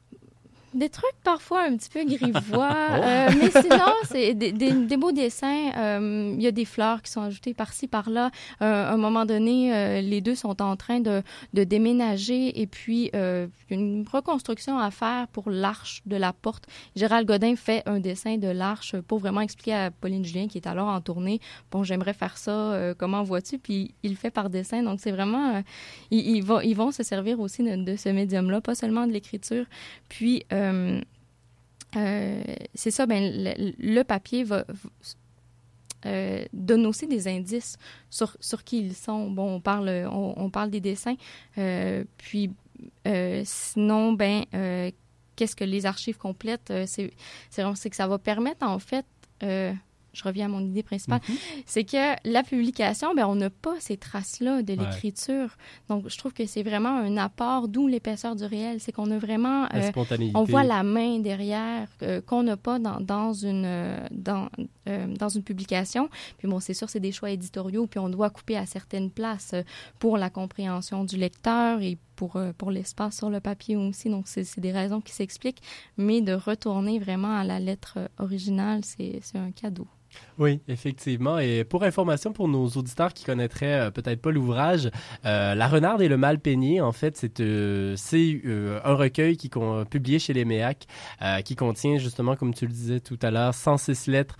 [0.75, 2.41] Des trucs parfois un petit peu grivois,
[2.91, 3.03] oh.
[3.05, 5.71] euh, mais sinon, c'est des, des, beaux dessins.
[5.77, 8.31] Euh, il y a des fleurs qui sont ajoutées par-ci, par-là.
[8.63, 13.11] Euh, à un moment donné, les deux sont en train de, de déménager et puis
[13.71, 16.65] une reconstruction à faire pour l'arche de la porte.
[16.97, 20.67] Gérald Godin fait un dessin de l'arche pour vraiment expliquer à Pauline Julien, qui est
[20.67, 23.59] alors en tournée, bon, j'aimerais faire ça, comment vois-tu?
[23.59, 24.83] Puis il le fait par dessin.
[24.83, 25.63] Donc, c'est vraiment...
[26.11, 29.13] ils, ils, vont, ils vont se servir aussi de, de ce médium-là, pas seulement de
[29.13, 29.67] l'écriture.
[30.09, 30.45] Puis...
[30.53, 30.62] Euh, euh,
[32.75, 34.65] c'est ça, ben, le, papier va,
[36.07, 37.77] euh, donne aussi des indices
[38.11, 39.31] sur, sur qui ils sont.
[39.31, 41.17] Bon, on parle, on, parle des dessins,
[42.19, 42.51] puis
[43.45, 44.45] sinon, ben,
[45.37, 47.13] qu'est-ce que les archives complètes, c'est,
[47.51, 49.07] c'est que ça va permettre en fait
[50.13, 51.37] je reviens à mon idée principale, mhm.
[51.67, 55.57] c'est que la publication, ben, on n'a pas ces traces-là de l'écriture.
[55.89, 58.81] Donc, je trouve que c'est vraiment un apport, d'où l'épaisseur du réel.
[58.81, 59.67] C'est qu'on a vraiment...
[59.75, 59.91] Euh,
[60.35, 64.49] on voit la main derrière euh, qu'on n'a pas dans, dans une, euh, dans,
[64.87, 66.09] dans une publication.
[66.39, 69.55] Puis bon, c'est sûr, c'est des choix éditoriaux, puis on doit couper à certaines places
[69.99, 74.11] pour la compréhension du lecteur et pour, pour l'espace sur le papier aussi.
[74.11, 75.63] Donc, c'est des raisons qui s'expliquent.
[75.97, 79.87] Mais de retourner vraiment à la lettre originale, c'est un cadeau.
[80.39, 81.39] Oui, effectivement.
[81.39, 84.91] Et pour information pour nos auditeurs qui connaîtraient euh, peut-être pas l'ouvrage,
[85.25, 89.51] euh, La Renarde et le Mal peigné, en fait, c'est euh, un recueil qui
[89.91, 90.87] publié chez les MEAC
[91.45, 94.37] qui contient justement, comme tu le disais tout à l'heure, 106 lettres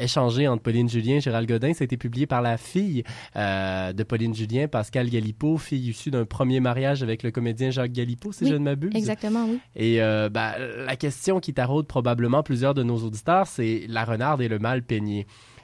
[0.00, 1.72] échangées entre Pauline Julien et Gérald Godin.
[1.72, 3.02] Ça a été publié par la fille
[3.34, 8.30] de Pauline Julien, Pascal Galipo, fille issue d'un premier mariage avec le comédien Jacques Galipo,
[8.30, 8.92] si je ne m'abuse.
[8.94, 9.58] Exactement, oui.
[9.74, 9.98] Et
[10.30, 14.58] bah, la question qui taraude probablement plusieurs de nos auditeurs, c'est La Renarde et le
[14.58, 14.82] Mal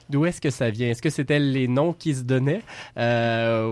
[0.09, 0.89] D'où est-ce que ça vient?
[0.89, 2.61] Est-ce que c'était les noms qui se donnaient?
[2.97, 3.71] Euh,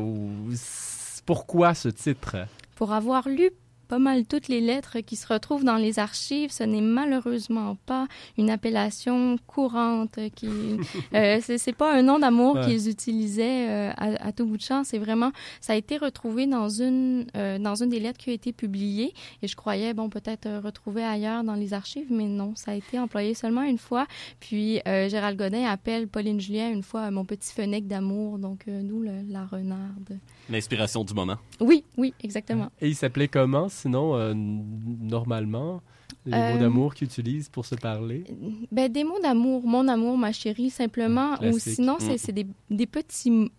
[1.26, 2.38] pourquoi ce titre?
[2.76, 3.52] Pour avoir lu
[3.92, 6.50] pas mal toutes les lettres qui se retrouvent dans les archives.
[6.50, 10.18] Ce n'est malheureusement pas une appellation courante.
[10.34, 10.48] Qui,
[11.14, 14.86] euh, c'est pas un nom d'amour qu'ils utilisaient euh, à, tout bout de champ.
[14.86, 18.34] C'est vraiment, ça a été retrouvé dans une euh, dans une des lettres qui a
[18.34, 19.14] été publiée.
[19.42, 22.98] Et je croyais, bon, peut-être retrouver ailleurs dans les archives, mais non, ça a été
[22.98, 24.08] employé seulement une fois.
[24.40, 28.40] Puis Gérald Godin appelle Pauline Julien une fois mon petit fenêtre d'amour.
[28.40, 30.18] Donc nous, la renarde.
[30.50, 31.38] L'inspiration du moment.
[31.60, 32.72] Oui, oui, exactement.
[32.82, 35.82] Et il s'appelait comment, sinon, euh, normalement?
[36.26, 38.24] Les mots d'amour qu'ils utilisent pour se parler?
[38.72, 39.66] Ben, des mots d'amour.
[39.66, 41.36] Mon amour, ma chérie, simplement.
[41.42, 42.18] Ou sinon, Mm.
[42.18, 43.50] c'est des, des petits...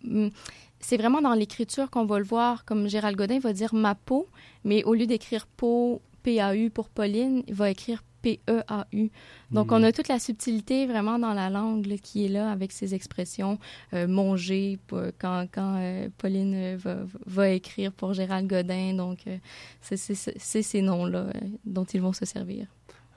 [0.79, 2.65] C'est vraiment dans l'écriture qu'on va le voir.
[2.65, 4.27] Comme Gérald Godin va dire ma peau,
[4.65, 9.11] mais au lieu d'écrire peau, P-A-U pour Pauline, il va écrire P-E-A-U.
[9.51, 9.73] Donc, Mm.
[9.75, 12.95] on a toute la subtilité vraiment dans la langue là, qui est là avec ces
[12.95, 13.59] expressions.
[13.93, 14.79] Euh, manger,
[15.19, 16.95] quand, quand euh, Pauline euh, va,
[17.27, 18.95] va écrire pour Gérald Godin.
[18.95, 19.37] Donc, euh,
[19.81, 21.27] c'est ces noms-là
[21.65, 22.65] dont ils vont se servir.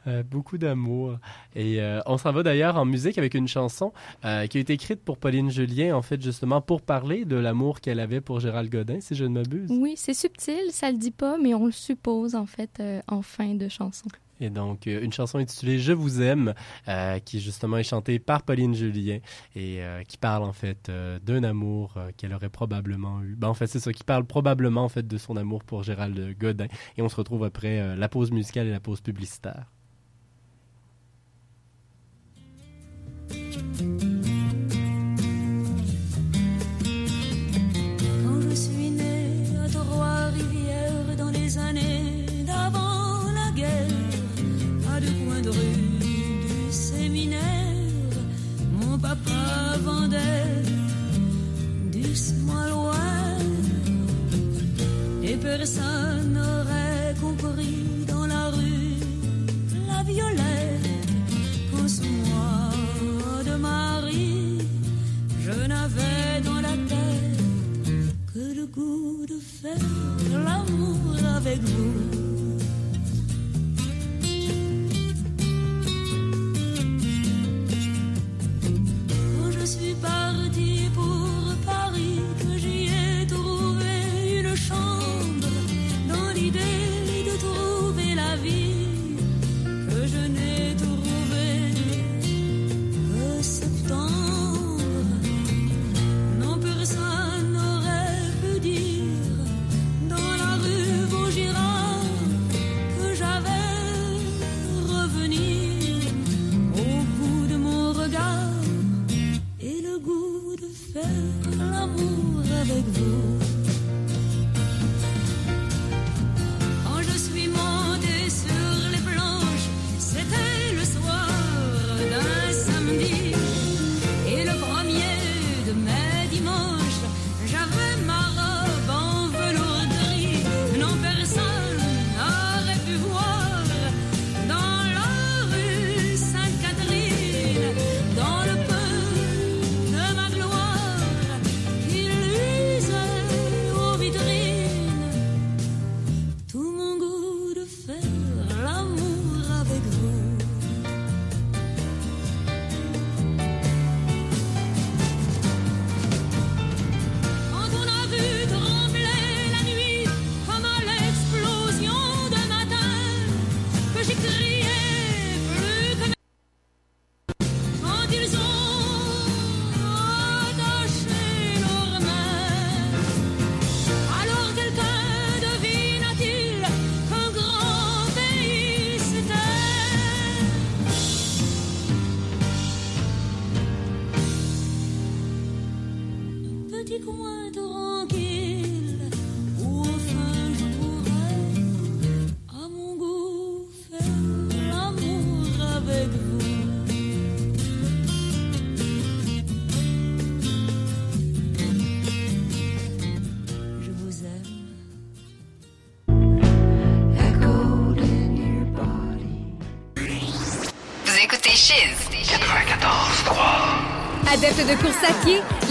[0.09, 1.19] Euh, beaucoup d'amour.
[1.57, 3.93] Et euh, on s'en va d'ailleurs en musique avec une chanson
[4.25, 7.81] euh, qui a été écrite pour Pauline Julien, en fait, justement, pour parler de l'amour
[7.81, 9.69] qu'elle avait pour Gérald Godin, si je ne m'abuse.
[9.69, 13.55] Oui, c'est subtil, ça le dit pas, mais on le suppose en fait en fin
[13.55, 14.07] de chanson.
[14.41, 16.55] Et donc, euh, une chanson intitulée Je vous aime,
[16.89, 19.19] euh, qui justement est chantée par Pauline Julien
[19.55, 23.35] et euh, qui parle en fait euh, d'un amour euh, qu'elle aurait probablement eu.
[23.37, 26.37] Ben, en fait, c'est ça, qui parle probablement en fait de son amour pour Gérald
[26.39, 26.67] Godin.
[26.97, 29.67] Et on se retrouve après euh, la pause musicale et la pause publicitaire.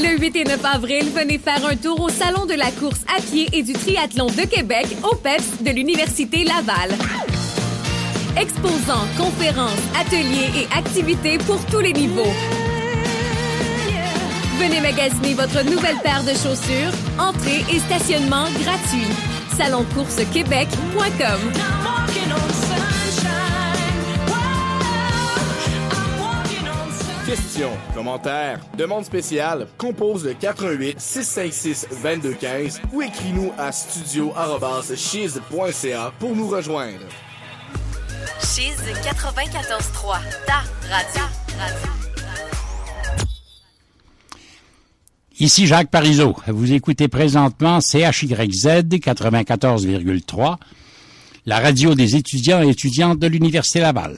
[0.01, 3.21] Le 8 et 9 avril, venez faire un tour au Salon de la course à
[3.21, 6.91] pied et du triathlon de Québec au PEPS de l'Université Laval.
[8.39, 12.31] Exposants, conférences, ateliers et activités pour tous les niveaux.
[14.57, 19.07] Venez magasiner votre nouvelle paire de chaussures, entrée et stationnement gratuit.
[19.57, 21.94] Saloncoursesquebec.com
[27.35, 36.47] Questions, commentaires, demandes spéciales, compose le 88 656 2215 ou écris-nous à studio@chiz.ca pour nous
[36.47, 37.03] rejoindre.
[38.39, 40.21] Chiz 94.3.
[40.47, 41.23] Ta radio.
[41.59, 41.91] radio.
[45.37, 46.37] Ici Jacques Parizeau.
[46.47, 50.55] Vous écoutez présentement CHYZ 94,3,
[51.45, 54.17] la radio des étudiants et étudiantes de l'Université Laval.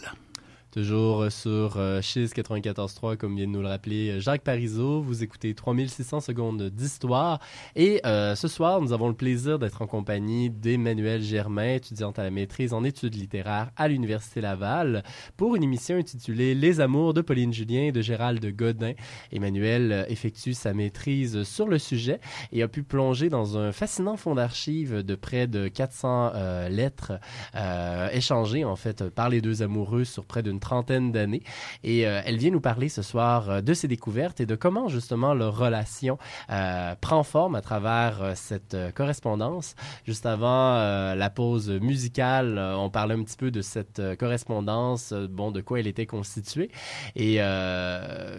[0.72, 5.02] Toujours sur euh, Chiz 94.3, comme vient de nous le rappeler euh, Jacques Parizeau.
[5.02, 7.40] Vous écoutez 3600 secondes d'histoire.
[7.76, 12.24] Et euh, ce soir, nous avons le plaisir d'être en compagnie d'Emmanuel Germain, étudiante à
[12.24, 15.04] la maîtrise en études littéraires à l'Université Laval,
[15.38, 18.94] pour une émission intitulée Les amours de Pauline Julien et de Gérald Godin.
[19.32, 22.20] Emmanuel euh, effectue sa maîtrise sur le sujet
[22.52, 27.14] et a pu plonger dans un fascinant fond d'archives de près de 400 euh, lettres
[27.56, 31.44] euh, échangées, en fait, par les deux amoureux sur près d'une trentaine d'années.
[31.86, 34.90] Et euh, elle vient nous parler ce soir euh, de ses découvertes et de comment
[34.90, 36.18] justement leur relation
[36.50, 39.76] euh, prend forme à travers cette correspondance.
[40.06, 40.76] Juste avant
[41.16, 45.88] la pause musicale, on parlait un petit peu de cette correspondance, bon, de quoi elle
[45.88, 46.70] était constituée.
[47.16, 47.40] Et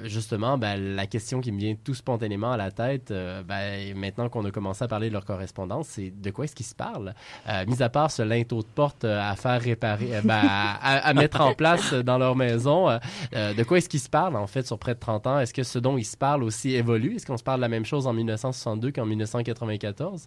[0.04, 4.44] justement, ben, la question qui me vient tout spontanément à la tête, ben, maintenant qu'on
[4.44, 7.14] a commencé à parler de leur correspondance, c'est de quoi est-ce qu'ils se parlent?
[7.48, 11.54] Euh, mis à part ce linteau de porte à faire réparer, ben, à, mettre en
[11.54, 12.98] place dans leur maison, euh,
[13.34, 15.38] euh, de quoi est-ce qu'ils se parlent en fait sur près de 30 ans?
[15.38, 17.14] Est-ce que ce dont ils se parlent aussi évolue?
[17.14, 20.26] Est-ce qu'on se parle de la même chose en 1962 qu'en 1994?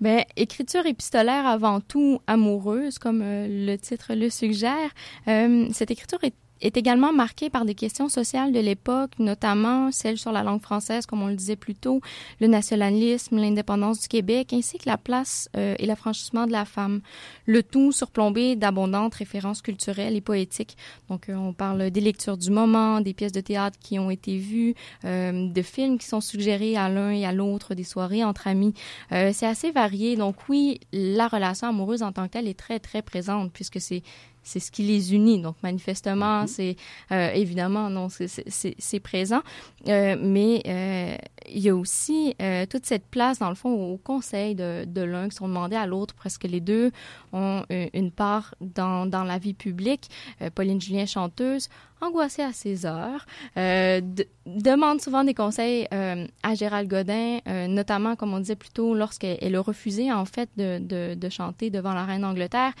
[0.00, 4.90] Ben, écriture épistolaire avant tout amoureuse, comme euh, le titre le suggère.
[5.26, 10.32] Cette écriture est, est également marquée par des questions sociales de l'époque, notamment celles sur
[10.32, 12.00] la langue française, comme on le disait plus tôt,
[12.40, 17.00] le nationalisme, l'indépendance du Québec, ainsi que la place euh, et l'affranchissement de la femme.
[17.46, 20.76] Le tout surplombé d'abondantes références culturelles et poétiques.
[21.08, 24.36] Donc, euh, on parle des lectures du moment, des pièces de théâtre qui ont été
[24.36, 28.46] vues, euh, de films qui sont suggérés à l'un et à l'autre, des soirées entre
[28.46, 28.74] amis.
[29.12, 30.16] Euh, c'est assez varié.
[30.16, 34.02] Donc oui, la relation amoureuse en tant que telle est très, très présente puisque c'est
[34.42, 35.40] c'est ce qui les unit.
[35.40, 36.76] Donc, manifestement, c'est
[37.12, 39.40] euh, évidemment, non, c'est- présent.
[39.88, 41.16] Euh, mais euh,
[41.48, 42.34] il y a aussi
[42.68, 45.86] toute cette place, dans le fond, au conseil de, de l'un qui sont demandés à
[45.86, 46.14] l'autre.
[46.14, 46.90] Presque les deux
[47.32, 50.08] ont une part dans, dans la vie publique.
[50.54, 51.68] Pauline Julien, chanteuse,
[52.00, 57.66] angoissée à ses heures, euh, de- demande souvent des conseils euh, à Gérald Godin, euh,
[57.66, 61.28] notamment, comme on disait plus tôt, lorsqu'elle elle a refusé, en fait, de, de, de
[61.28, 62.72] chanter devant la reine d'Angleterre.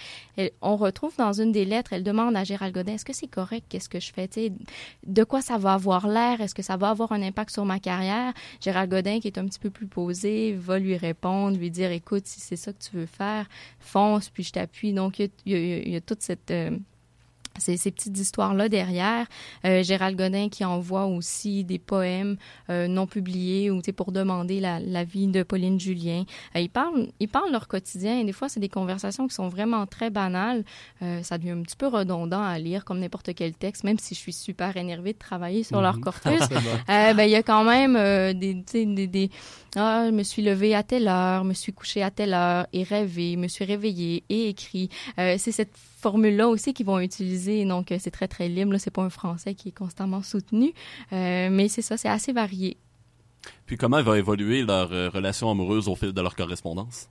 [0.62, 3.66] On retrouve dans une des lettres, elle demande à Gérald Godin, est-ce que c'est correct,
[3.68, 4.52] qu'est-ce que je fais, tu sais,
[5.06, 7.78] de quoi ça va avoir l'air, est-ce que ça va avoir un impact sur ma
[7.78, 8.32] carrière?
[8.60, 12.26] Gérald Godin, qui est un petit peu plus posé, va lui répondre, lui dire, écoute,
[12.26, 13.46] si c'est ça que tu veux faire,
[13.78, 14.92] fonce, puis je t'appuie.
[14.92, 16.50] Donc, il y y y a toute cette...
[16.50, 16.70] euh,
[17.58, 19.26] ces, ces petites histoires-là derrière.
[19.64, 22.36] Euh, Gérald Godin qui envoie aussi des poèmes
[22.70, 26.24] euh, non publiés ou tu sais, pour demander la, la vie de Pauline Julien.
[26.56, 29.48] Euh, ils, parlent, ils parlent leur quotidien et des fois, c'est des conversations qui sont
[29.48, 30.64] vraiment très banales.
[31.02, 34.14] Euh, ça devient un petit peu redondant à lire comme n'importe quel texte, même si
[34.14, 36.00] je suis super énervée de travailler sur leur Mhm.
[36.02, 36.40] corpus.
[36.88, 39.30] Euh, ben, il y a quand même euh, des, tu sais, des, des
[39.76, 42.82] ah, je me suis levée à telle heure, me suis couchée à telle heure et
[42.82, 44.88] rêvé, me suis réveillée et écrit.
[45.18, 47.64] Euh, c'est cette formule-là aussi qu'ils vont utiliser.
[47.64, 48.72] Donc, euh, c'est très, très libre.
[48.72, 50.72] Là, c'est pas un français qui est constamment soutenu.
[51.12, 52.76] Euh, mais c'est ça, c'est assez varié.
[53.66, 57.08] Puis comment va évoluer leur euh, relation amoureuse au fil de leur correspondance?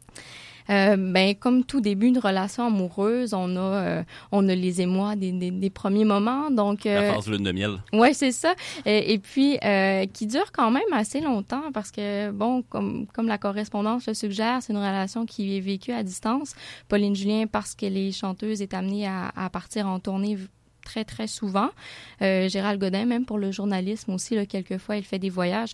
[0.69, 5.15] Euh, ben, comme tout début de relation amoureuse, on a, euh, on a les émois
[5.15, 6.51] des, des, des premiers moments.
[6.51, 7.71] Donc, La euh, phase lune de miel.
[7.93, 8.53] Ouais, c'est ça.
[8.86, 13.27] Et, et puis, euh, qui dure quand même assez longtemps parce que, bon, comme, comme
[13.27, 16.53] la correspondance le suggère, c'est une relation qui est vécue à distance.
[16.88, 20.38] Pauline Julien, parce qu'elle est chanteuse, est amenée à, à partir en tournée
[20.86, 21.69] très, très souvent.
[22.21, 25.71] Euh, Gérald Godin, même pour le journalisme aussi, là, quelquefois, il fait des voyages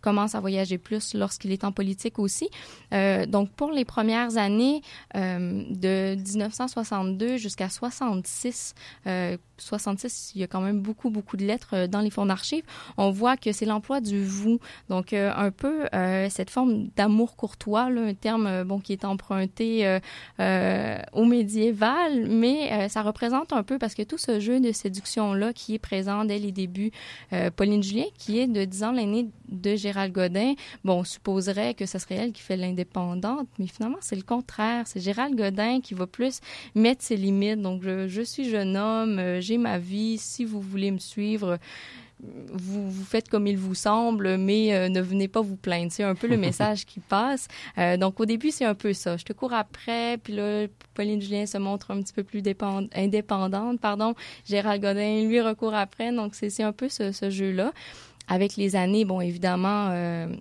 [0.00, 2.48] commence à voyager plus lorsqu'il est en politique aussi.
[2.92, 4.82] Euh, donc, pour les premières années
[5.16, 8.74] euh, de 1962 jusqu'à 66,
[9.06, 12.26] euh, 66, il y a quand même beaucoup, beaucoup de lettres euh, dans les fonds
[12.26, 12.64] d'archives.
[12.96, 14.58] On voit que c'est l'emploi du vous.
[14.88, 18.92] Donc, euh, un peu euh, cette forme d'amour courtois, là, un terme euh, bon qui
[18.92, 20.00] est emprunté euh,
[20.40, 24.72] euh, au médiéval, mais euh, ça représente un peu parce que tout ce jeu de
[24.72, 26.90] séduction-là qui est présent dès les débuts.
[27.32, 31.74] Euh, Pauline Julien, qui est de 10 ans l'aînée de Gérald Godin, bon, on supposerait
[31.74, 34.86] que ce serait elle qui fait l'indépendante, mais finalement, c'est le contraire.
[34.86, 36.38] C'est Gérald Godin qui va plus
[36.76, 37.60] mettre ses limites.
[37.60, 40.16] Donc, je, je suis jeune homme, euh, j'ai ma vie.
[40.16, 41.58] Si vous voulez me suivre,
[42.52, 45.90] vous, vous faites comme il vous semble, mais euh, ne venez pas vous plaindre.
[45.90, 47.48] C'est un peu le message qui passe.
[47.78, 49.16] Euh, donc, au début, c'est un peu ça.
[49.16, 52.86] Je te cours après, puis là, Pauline Julien se montre un petit peu plus dépend-
[52.94, 53.80] indépendante.
[53.80, 54.14] Pardon.
[54.46, 56.12] Gérald Godin, lui, recourt après.
[56.12, 57.72] Donc, c'est c'est un peu ce, ce jeu-là.
[58.30, 59.88] Avec les années, bon, évidemment...
[59.90, 60.34] euh,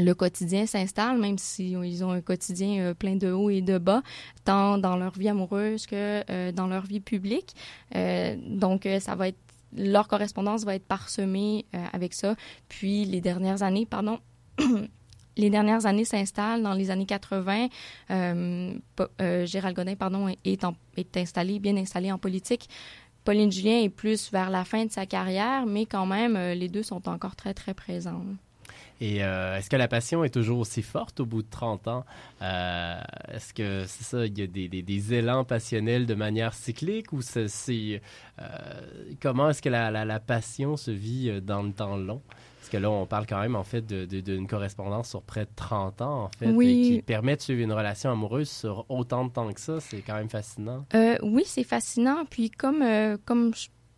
[0.00, 3.78] le quotidien s'installe, même si ils ont un quotidien euh, plein de hauts et de
[3.78, 4.04] bas,
[4.44, 7.56] tant dans leur vie amoureuse que euh, dans leur vie publique.
[7.92, 9.38] Donc, ça va être
[9.76, 12.36] leur correspondance va être parsemée avec ça.
[12.68, 14.20] Puis les dernières années, pardon.
[15.38, 16.62] les dernières années s'installent.
[16.62, 17.68] Dans les années 80,
[18.10, 18.74] euh,
[19.20, 20.64] euh, Gérald Godin pardon, est,
[20.96, 22.68] est installé, bien installé en politique.
[23.28, 26.70] Pauline Julien est plus vers la fin de sa carrière, mais quand même, euh, les
[26.70, 28.24] deux sont encore très, très présents.
[29.02, 32.04] Et est-ce que la passion est toujours aussi forte au bout de 30 ans?
[32.40, 38.00] est-ce que c'est ça, il y a des, élans passionnels de manière cyclique ou c'est,
[39.20, 42.22] comment est-ce que la, la, passion se vit dans le temps long?
[42.68, 46.02] Parce que là, on parle quand même, en fait, d'une correspondance sur près de 30
[46.02, 46.90] ans, en fait, oui.
[46.96, 49.80] qui permet de suivre une relation amoureuse sur autant de temps que ça.
[49.80, 50.84] C'est quand même fascinant.
[50.94, 52.26] Euh, oui, c'est fascinant.
[52.28, 53.52] Puis comme, euh, comme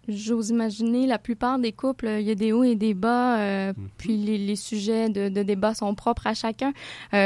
[0.06, 3.72] j'ose imaginer, la plupart des couples, il y a des hauts et des bas, euh,
[3.76, 3.88] mhm.
[3.98, 6.72] puis les, sujets de, débat sont propres à chacun.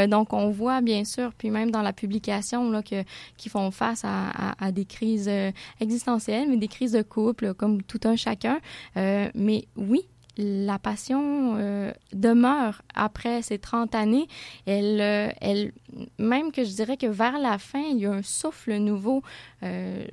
[0.06, 3.04] donc, on voit, bien sûr, puis même dans la publication, là, que,
[3.36, 5.30] qui font face à, à des crises
[5.78, 8.60] existentielles, mais des crises de couple, comme tout un chacun.
[8.96, 14.26] mais oui, la passion euh, demeure après ces 30 années.
[14.66, 15.72] Elle, euh, elle,
[16.18, 19.22] même que je dirais que vers la fin, il y a un souffle nouveau.
[19.62, 20.04] Euh,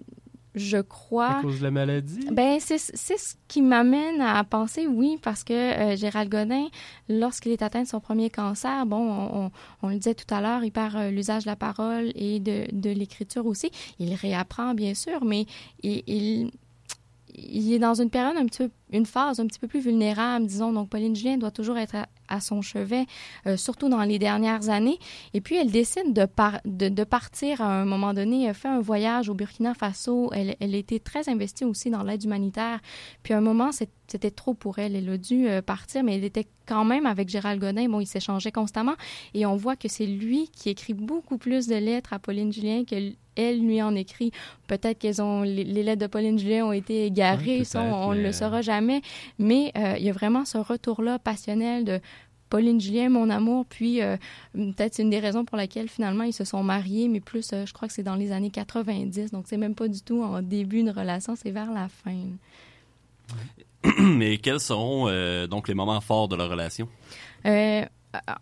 [0.54, 1.38] je crois.
[1.38, 2.28] À cause de la maladie?
[2.30, 6.68] Ben, c'est ce qui m'amène à penser, oui, parce que Gérald Godin,
[7.08, 9.52] lorsqu'il est atteint de son premier cancer, bon, on,
[9.82, 12.90] on, le disait tout à l'heure, il perd l'usage de la parole et de, de
[12.90, 13.72] l'écriture aussi.
[13.98, 15.46] Il réapprend, bien sûr, mais
[15.84, 16.52] il, il
[17.36, 18.38] il est dans une période
[18.92, 20.74] une phase un petit peu plus vulnérable, disons.
[20.74, 21.96] Donc, Pauline Julien doit toujours être
[22.28, 23.06] à, son chevet,
[23.46, 25.00] euh, surtout dans les dernières années.
[25.34, 28.46] Et puis, elle décide de, partir à un moment donné.
[28.46, 30.30] Elle fait un voyage au Burkina Faso.
[30.34, 32.80] Elle, elle était très investie aussi dans l'aide humanitaire.
[33.24, 34.96] Puis, à un moment, c'était trop pour elle.
[34.96, 37.90] Elle a dû euh, partir, mais elle était quand même avec Gérald Godin.
[37.90, 38.96] Bon, ils s'échangeaient constamment.
[39.34, 42.84] Et on voit que c'est lui qui écrit beaucoup plus de lettres à Pauline Julien
[42.86, 44.32] que elle lui en écrit.
[44.68, 48.62] Peut-être que ont les, lettres de Pauline Julien ont été égarées, on ne le saura
[48.62, 49.02] jamais.
[49.40, 52.00] Mais euh, il y a vraiment ce retour-là passionnel de
[52.50, 54.18] Pauline Julien, mon amour, puis euh,
[54.54, 57.66] peut-être c'est une des raisons pour laquelle finalement ils se sont mariés, mais plus, euh,
[57.66, 60.42] je crois que c'est dans les années 90, donc c'est même pas du tout en
[60.42, 62.26] début de relation, c'est vers la fin.
[64.02, 65.08] Mais quels seront
[65.48, 66.90] donc les moments forts de leur relation?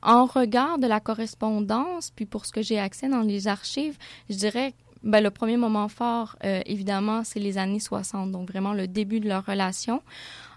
[0.01, 3.97] En regard de la correspondance, puis pour ce que j'ai accès dans les archives,
[4.29, 8.73] je dirais ben, le premier moment fort, euh, évidemment, c'est les années 60, donc vraiment
[8.73, 10.01] le début de leur relation.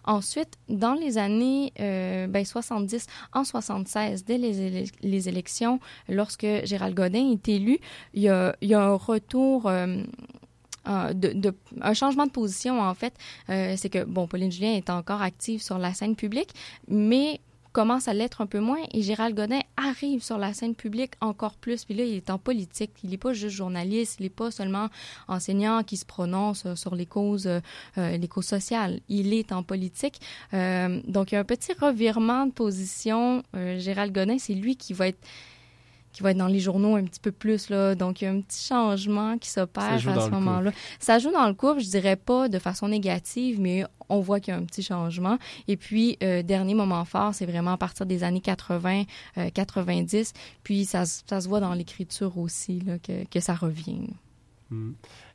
[0.05, 7.31] Ensuite, dans les années euh, ben, 70, en 76, dès les, élections, lorsque Gérald Godin
[7.31, 7.79] est élu,
[8.15, 9.67] il y a, un retour...
[9.67, 10.03] Euh,
[10.85, 13.15] un changement de position en fait,
[13.51, 16.51] euh, c'est que bon, Pauline Julien est encore active sur la scène publique,
[16.89, 17.41] mais
[17.73, 21.55] commence à l'être un peu moins et Gérald Godin arrive sur la scène publique encore
[21.55, 21.85] plus.
[21.85, 22.91] Puis là, il est en politique.
[23.03, 24.89] Il n'est pas juste journaliste, il n'est pas seulement
[25.29, 27.61] enseignant qui se prononce euh, sur les causes, euh,
[27.99, 29.01] euh, les causes sociales.
[29.09, 30.21] Il est en politique.
[30.53, 33.43] donc, il y a un petit revirement de position.
[33.55, 35.19] Gérald Godin, c'est lui qui va être
[36.13, 37.71] qui va être dans les journaux un petit peu plus.
[37.71, 37.95] Là.
[37.95, 40.73] Donc, il y a un petit changement qui s'opère à ce moment-là.
[40.99, 44.53] Ça joue dans le couple, je dirais pas de façon négative, mais on voit qu'il
[44.53, 45.39] y a un petit changement.
[45.69, 49.05] Et puis, euh, dernier moment fort, c'est vraiment à partir des années 80,
[49.55, 50.33] 90.
[50.35, 54.09] Euh, puis, ça, ça, se voit dans l'écriture aussi, là, que, que ça revient.
[54.71, 54.93] Hmm.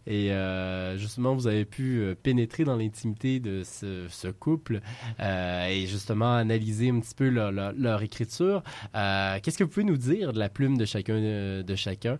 [0.07, 4.79] Et euh, justement, vous avez pu euh, pénétrer dans l'intimité de ce, couple
[5.19, 8.63] euh, et justement analyser un petit peu leur, écriture.
[8.93, 12.19] Qu'est-ce que vous pouvez nous dire de la plume de chacun de chacun?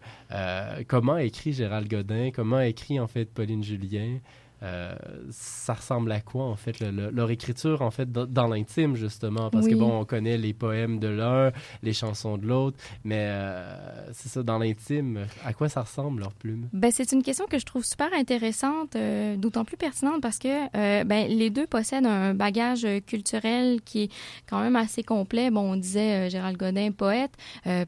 [0.88, 2.32] Comment écrit Gérald Godin?
[2.34, 4.20] Comment écrit en fait Pauline Julien?
[4.64, 4.96] Euh,
[5.30, 9.50] ça ressemble à quoi en fait leur écriture en fait dans, l'intime justement?
[9.52, 11.52] Parce que bon on connaît les poèmes de l'un
[11.84, 16.34] les chansons de l'autre mais euh, c'est ça dans l'intime à quoi ça ressemble leur
[16.34, 16.70] plume?
[16.74, 21.04] Ben c'est une question que je trouve super intéressante euh, d'autant plus pertinente parce que
[21.04, 24.12] ben les deux possèdent un bagage culturel qui est
[24.50, 25.52] quand même assez complet.
[25.52, 27.32] Bon on disait Gérald Godin poète.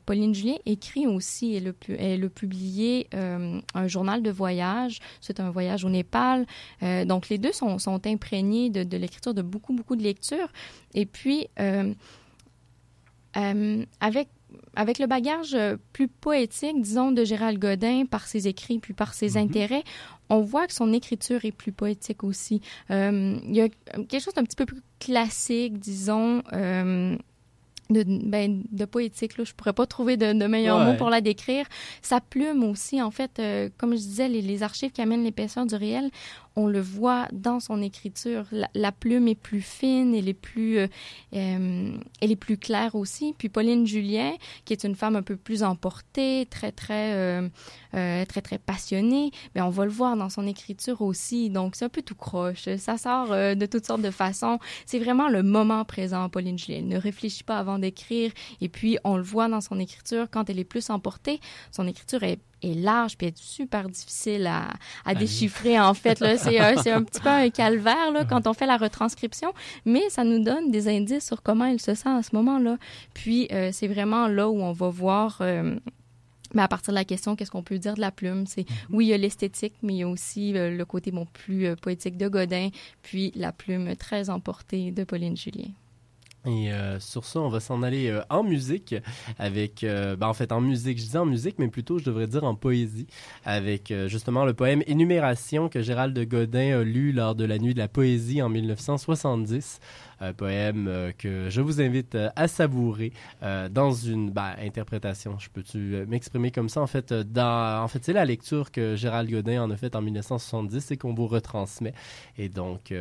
[0.06, 1.56] Pauline Julien écrit aussi.
[1.56, 5.00] Elle a, elle a publié un journal de voyage.
[5.22, 6.46] C'est un voyage au Népal
[6.84, 10.52] euh, donc, les deux sont, imprégnés de, l'écriture de beaucoup, beaucoup de lectures.
[10.94, 11.94] Et puis, euh,
[13.38, 14.30] euh, avec
[14.76, 15.56] avec le bagage
[15.94, 19.38] plus poétique, disons, de Gérald Godin par ses écrits puis par ses mhm.
[19.38, 19.84] intérêts,
[20.30, 22.62] on voit que son écriture est plus poétique aussi.
[22.90, 23.70] il y a
[24.08, 26.42] quelque chose d'un petit peu plus classique, disons
[27.90, 29.38] de, ben, de poétique.
[29.38, 29.44] Là.
[29.44, 31.66] Je pourrais pas trouver de, de meilleurs mots pour la décrire.
[32.02, 35.66] Sa plume aussi, en fait, euh, comme je disais, les, les archives qui amènent l'épaisseur
[35.66, 36.10] du réel,
[36.60, 38.46] on le voit dans son écriture.
[38.74, 40.88] La, plume est plus fine, elle est plus, euh,
[41.34, 43.34] euh, elle est plus claire aussi.
[43.38, 44.34] Puis Pauline Julien,
[44.66, 47.50] qui est une femme un peu plus emportée, très très euh,
[47.94, 51.50] très très passionnée, mais ben, on va le voir dans son écriture aussi.
[51.50, 52.68] Donc c'est un peu tout croche.
[52.78, 54.60] Ça sort de toutes sortes de façons.
[54.86, 56.82] C'est vraiment le moment présent, Pauline Julien.
[56.82, 58.32] Ne réfléchit pas avant d'écrire.
[58.60, 61.40] Et puis on le voit dans son écriture quand elle est plus emportée.
[61.72, 64.70] Son écriture est est large puis est super difficile à,
[65.06, 68.66] à déchiffrer en fait là c'est un petit peu un calvaire là quand on fait
[68.66, 69.54] la retranscription
[69.86, 72.78] mais ça nous donne des indices sur comment il se sent à ce moment-là
[73.14, 75.76] puis euh, c'est vraiment là où on va voir euh,
[76.56, 78.48] mais à partir de la question, qu'est-ce qu'on peut dire de la plume?
[78.48, 78.86] C'est mm-hmm.
[78.90, 81.76] oui, il y a l'esthétique, mais il y a aussi euh, le côté bon, plus
[81.76, 82.70] poétique de Godin,
[83.04, 85.70] puis la plume très emportée de Pauline Julien.
[86.50, 88.96] Et euh, sur ça, on va s'en aller euh, en musique
[89.38, 92.26] avec, euh, ben, en fait, en musique, je dis en musique, mais plutôt, je devrais
[92.26, 93.06] dire en poésie,
[93.46, 97.74] avec justement le poème Énumération que Gérald de Godin a lu lors de la Nuit
[97.74, 99.80] de la Poésie en 1970.
[100.22, 105.38] Un poème que je vous invite à savourer dans une ben, interprétation.
[105.40, 106.82] Je peux-tu m'exprimer comme ça?
[106.82, 110.92] En fait, en fait c'est la lecture que Gérald Godin en a faite en 1970
[110.92, 111.94] et qu'on vous retransmet.
[112.38, 112.94] Et donc,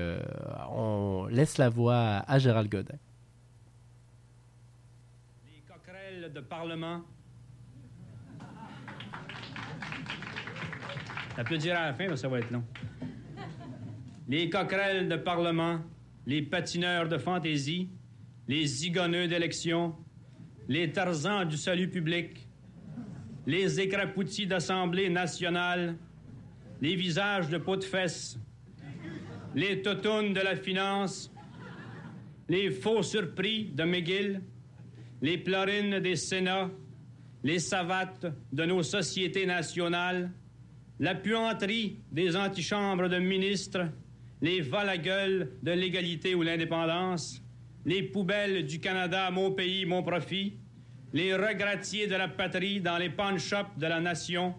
[0.71, 2.99] on laisse la voix à Gérald Godin.
[6.33, 7.03] De Parlement.
[11.59, 12.65] dire à la fin, ça va être long.
[14.29, 15.81] Les coquerelles de Parlement,
[16.27, 17.89] les patineurs de fantaisie,
[18.47, 19.95] les zigonneux d'élection,
[20.69, 22.47] les tarzans du salut public,
[23.47, 25.97] les écrapoutis d'Assemblée nationale,
[26.81, 28.39] les visages de peau de fesses,
[29.55, 31.33] les totounes de la finance,
[32.49, 34.43] les faux surpris de McGill,
[35.21, 36.71] les plorines des Sénats,
[37.43, 40.31] les savates de nos sociétés nationales,
[41.01, 43.89] la puanterie des antichambres de ministres,
[44.41, 47.43] les val de l'égalité ou l'indépendance,
[47.85, 50.55] les poubelles du Canada, mon pays, mon profit,
[51.13, 54.55] les regrattiers de la patrie dans les pawn de la nation,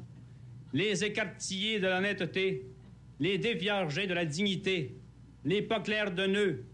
[0.74, 2.66] les écartillés de l'honnêteté,
[3.20, 4.96] les déviergés de la dignité,
[5.46, 6.66] les pas clairs de nœuds,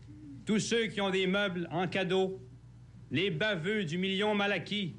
[0.46, 2.40] tous ceux qui ont des meubles en cadeau,
[3.16, 4.98] les baveux du million mal acquis,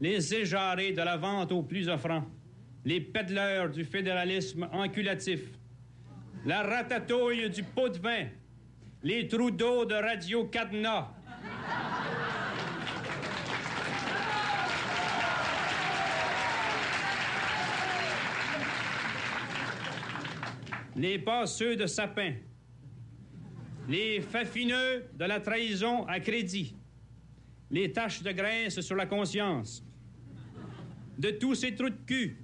[0.00, 2.26] les éjarés de la vente aux plus offrants,
[2.84, 5.40] les pédleurs du fédéralisme enculatif,
[6.44, 8.26] la ratatouille du pot de vin,
[9.04, 11.12] les trous d'eau de Radio Cadenas.
[20.96, 22.32] les passeux de sapin,
[23.88, 26.74] les fafineux de la trahison à crédit,
[27.74, 29.82] les taches de graisse sur la conscience,
[31.18, 32.36] de tous ces trous de cul.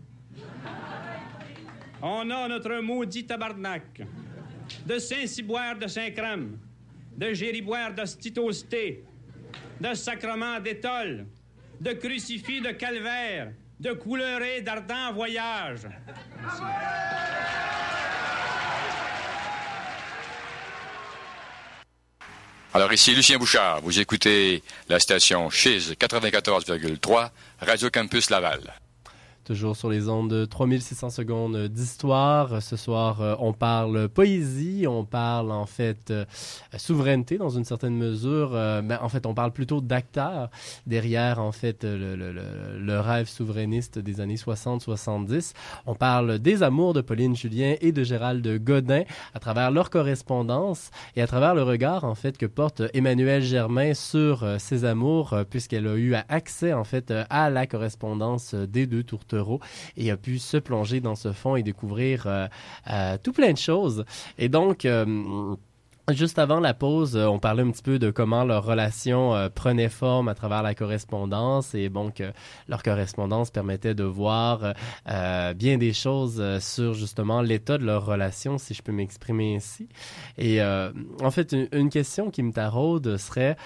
[2.03, 4.03] On a notre maudit tabarnak,
[4.85, 6.59] de Saint-Ciboire de Saint-Crème,
[7.17, 9.05] de Gériboire d'Ostitosté,
[9.81, 11.27] de Sacrement d'étole,
[11.81, 15.87] de crucifix de calvaire, de couleurés d'ardent voyage.
[22.73, 28.61] Alors ici Lucien Bouchard, vous écoutez la station Chiz 94,3 Radio Campus Laval.
[29.45, 32.63] Toujours sur les ondes de 3600 secondes d'histoire.
[32.63, 36.27] Ce soir, euh, on parle poésie, on parle en fait euh,
[36.77, 38.51] souveraineté dans une certaine mesure.
[38.53, 40.51] Euh, mais en fait, on parle plutôt d'acteurs
[40.87, 45.55] derrière en fait le, rêve souverainiste des années 60-70.
[45.87, 50.91] On parle des amours de Pauline Julien et de Gérald Godin à travers leur correspondance
[51.17, 55.87] et à travers le regard en fait que porte Emmanuel Germain sur ces amours puisqu'elle
[55.87, 59.03] a eu accès en fait à la correspondance des deux
[59.97, 62.47] et a pu se plonger dans ce fond et découvrir euh,
[62.91, 64.05] euh, tout plein de choses.
[64.39, 65.57] Et donc, euh,
[66.15, 69.49] Juste avant la pause, euh, on parlait un petit peu de comment leur relation euh,
[69.49, 72.33] prenait forme à travers la correspondance et bon que
[72.69, 74.75] leur correspondance permettait de voir
[75.09, 79.89] euh, bien des choses sur justement l'état de leur relation, si je peux m'exprimer ainsi.
[80.39, 83.57] Et en fait, une, question qui me taraude serait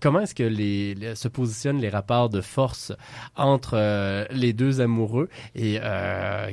[0.00, 2.92] comment est-ce que les, se positionnent les rapports de force
[3.34, 5.80] entre les deux amoureux et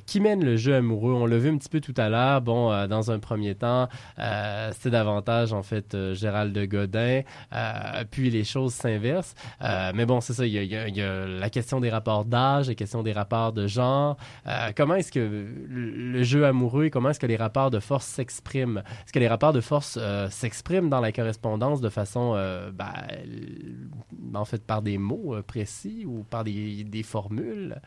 [0.06, 1.14] qui mène le jeu amoureux?
[1.14, 2.42] On l'a vu un petit peu tout à l'heure.
[2.42, 3.88] Bon, dans un premier temps,
[4.84, 7.22] c'est davantage, en fait, euh, Gérald de Godin,
[7.54, 9.34] euh, puis les choses s'inversent.
[9.62, 13.02] Euh, mais bon, c'est ça, il y, a, la question des rapports d'âge, la question
[13.02, 14.18] des rapports de genre.
[14.76, 18.80] comment est-ce que le jeu amoureux, comment est-ce que les rapports de force s'expriment?
[18.80, 19.98] Est-ce que les rapports de force
[20.30, 22.34] s'expriment dans la correspondance de façon,
[22.74, 22.94] ben,
[24.34, 27.80] en fait, par des mots précis ou par des formules?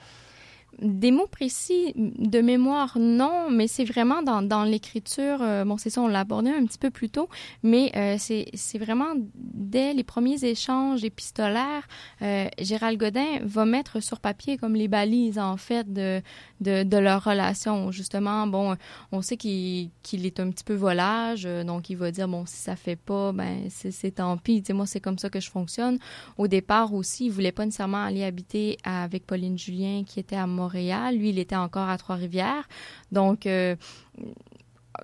[0.81, 5.39] Des mots précis de mémoire, non, mais c'est vraiment dans, l'écriture.
[5.41, 7.29] euh, bon, c'est ça, on l'a abordé un petit peu plus tôt,
[7.63, 11.89] mais euh, c'est vraiment dès les premiers échanges épistolaires,
[12.23, 16.21] euh, Gérald Godin va mettre sur papier comme les balises, en fait, de,
[16.61, 17.91] de, leur relation.
[17.91, 18.77] Justement, bon,
[19.13, 22.57] on sait qu'il est un petit peu volage, euh, donc il va dire, bon, si
[22.57, 24.63] ça fait pas, ben, c'est c'est tant pis.
[24.63, 25.99] Tu sais, moi, c'est comme ça que je fonctionne.
[26.37, 30.47] Au départ aussi, il voulait pas nécessairement aller habiter avec Pauline Julien, qui était à
[30.57, 31.17] Montréal.
[31.17, 32.69] Lui, il était encore à Trois-Rivières.
[33.13, 33.77] Donc, euh,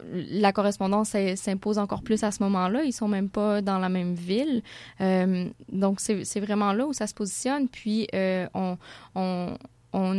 [0.03, 2.83] la correspondance s'im- s'impose encore plus à ce moment-là.
[2.85, 4.63] Ils sont même pas dans la même ville.
[5.01, 7.69] Euh, donc, c'est vraiment là où ça se positionne.
[7.69, 9.57] Puis, euh, on,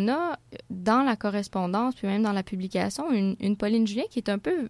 [0.08, 0.38] a
[0.70, 4.70] dans la correspondance, puis même dans la publication, une, Pauline Julien qui est un peu...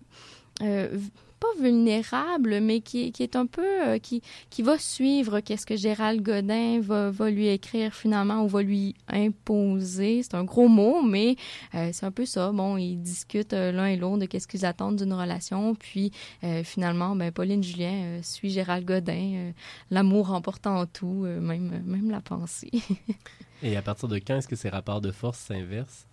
[1.44, 3.88] pas vulnérable, mais qui, qui est un peu...
[3.88, 8.48] euh, qui, qui va suivre qu'est-ce que Gérald Godin va, va lui écrire finalement ou
[8.48, 10.24] va lui imposer.
[10.24, 11.36] C'est un gros mot, mais
[11.76, 12.54] euh, c'est un peu ça.
[12.54, 16.12] Bon, ils discutent euh, l'un et l'autre de qu'est-ce qu'ils attendent d'une relation, puis
[16.64, 19.52] finalement, ben, Pauline Julien suit Gérald Godin,
[19.92, 22.72] l'amour emportant tout, même, même la pensée.
[23.64, 26.06] Et à partir de quand est-ce que ces rapports de force s'inversent?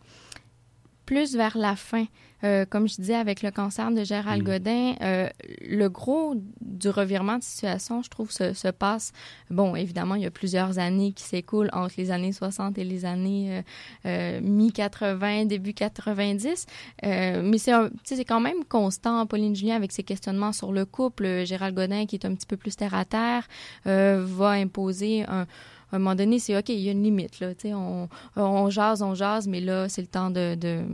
[1.11, 2.05] Plus vers la fin.
[2.45, 4.47] Euh, comme je disais, avec le cancer de Gérald Mm.
[4.47, 5.29] Godin, euh,
[5.61, 9.13] le gros du revirement de situation, je trouve, se, se passe.
[9.51, 13.05] Bon, évidemment, il y a plusieurs années qui s'écoulent entre les années 60 et les
[13.05, 13.63] années euh,
[14.07, 16.67] euh, mi-80, début 90.
[17.05, 17.73] Euh, mais c'est
[18.05, 21.45] c'est quand même constant, Pauline Julien, avec ses questionnements sur le couple.
[21.45, 23.49] Gérald Godin, qui est un petit peu plus terre à terre,
[23.85, 25.47] va imposer un
[25.93, 27.41] à un moment donné, c'est OK, il y a une limite.
[27.41, 27.53] Là,
[28.36, 30.84] on, jase, on jase, mais là, c'est le temps de,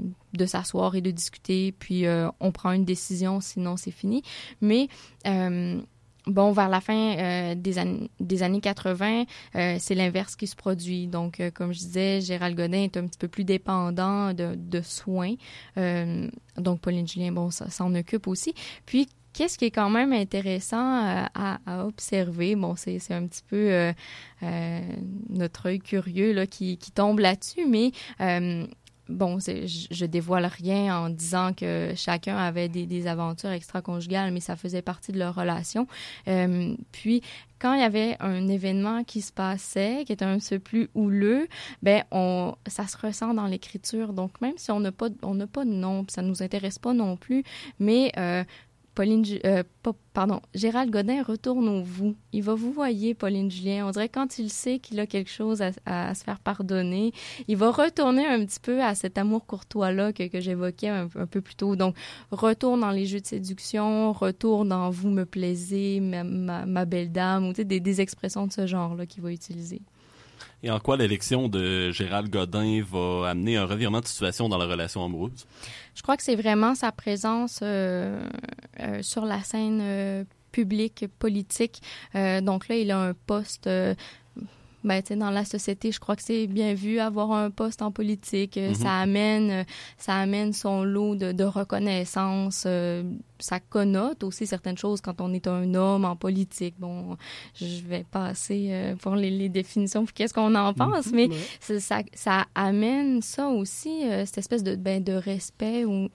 [0.47, 4.23] s'asseoir et de discuter, puis euh, on prend une décision, sinon c'est fini.
[4.61, 4.89] Mais
[5.27, 5.81] euh,
[6.27, 7.75] bon, vers la fin euh, des,
[8.21, 9.25] des années 80,
[9.55, 11.07] euh, c'est l'inverse qui se produit.
[11.07, 15.35] Donc, comme je disais, Gérald Godin est un petit peu plus dépendant de, soins.
[15.77, 18.55] Donc, Pauline Julien, bon, ça s'en occupe aussi.
[18.87, 23.71] Puis, Qu'est-ce qui est quand même intéressant euh, à, observer, bon, c'est un petit peu
[23.71, 23.93] euh,
[24.43, 24.81] euh,
[25.29, 27.93] notre œil curieux là, qui, tombe là-dessus, mais
[29.11, 34.81] bon, je, dévoile rien en disant que chacun avait des, aventures extra-conjugales, mais ça faisait
[34.81, 35.87] partie de leur relation.
[36.25, 37.21] Puis,
[37.59, 41.47] quand il y avait un événement qui se passait, qui était un peu plus houleux,
[41.83, 44.13] ben on, ça se ressent dans l'écriture.
[44.13, 46.95] Donc, même si on n'a pas, on n'a pas de nom, ça nous intéresse pas
[46.95, 47.45] non plus,
[47.79, 48.13] mais
[48.97, 49.63] Pauline, euh,
[50.15, 52.17] pardon, Gérald Godin retourne au vous.
[52.33, 53.87] Il va vous voyer, Pauline Julien.
[53.87, 57.13] On dirait quand il sait qu'il a quelque chose à, se faire pardonner,
[57.47, 61.43] il va retourner un petit peu à cet amour courtois-là que, que j'évoquais un, peu
[61.43, 61.77] plus tôt.
[61.77, 61.95] Donc,
[62.31, 67.53] retour dans les jeux de séduction, retour dans vous me plaisez, ma, belle dame, ou
[67.53, 69.83] des, des expressions de ce genre-là qu'il va utiliser.
[70.63, 74.67] Et en quoi l'élection de Gérald Godin va amener un revirement de situation dans la
[74.67, 75.47] relation amoureuse?
[75.95, 78.21] Je crois que c'est vraiment sa présence euh,
[78.81, 81.83] euh, sur la scène euh, publique, politique.
[82.15, 83.69] Donc là, il a un poste.
[84.85, 88.57] Ben, dans la société, je crois que c'est bien vu avoir un poste en politique.
[88.57, 88.75] Euh, Mhm.
[88.75, 89.65] Ça amène, euh,
[89.99, 92.65] ça amène son lot de, de reconnaissance.
[92.67, 93.03] euh,
[93.39, 96.75] ça connote aussi certaines choses quand on est un homme en politique.
[96.79, 97.17] Bon,
[97.55, 101.81] je vais passer euh, pour les, les définitions, qu'est-ce qu'on en pense, mais Ouais.
[101.81, 106.09] ça, ça, amène ça aussi, euh, cette espèce de, ben, de respect ou,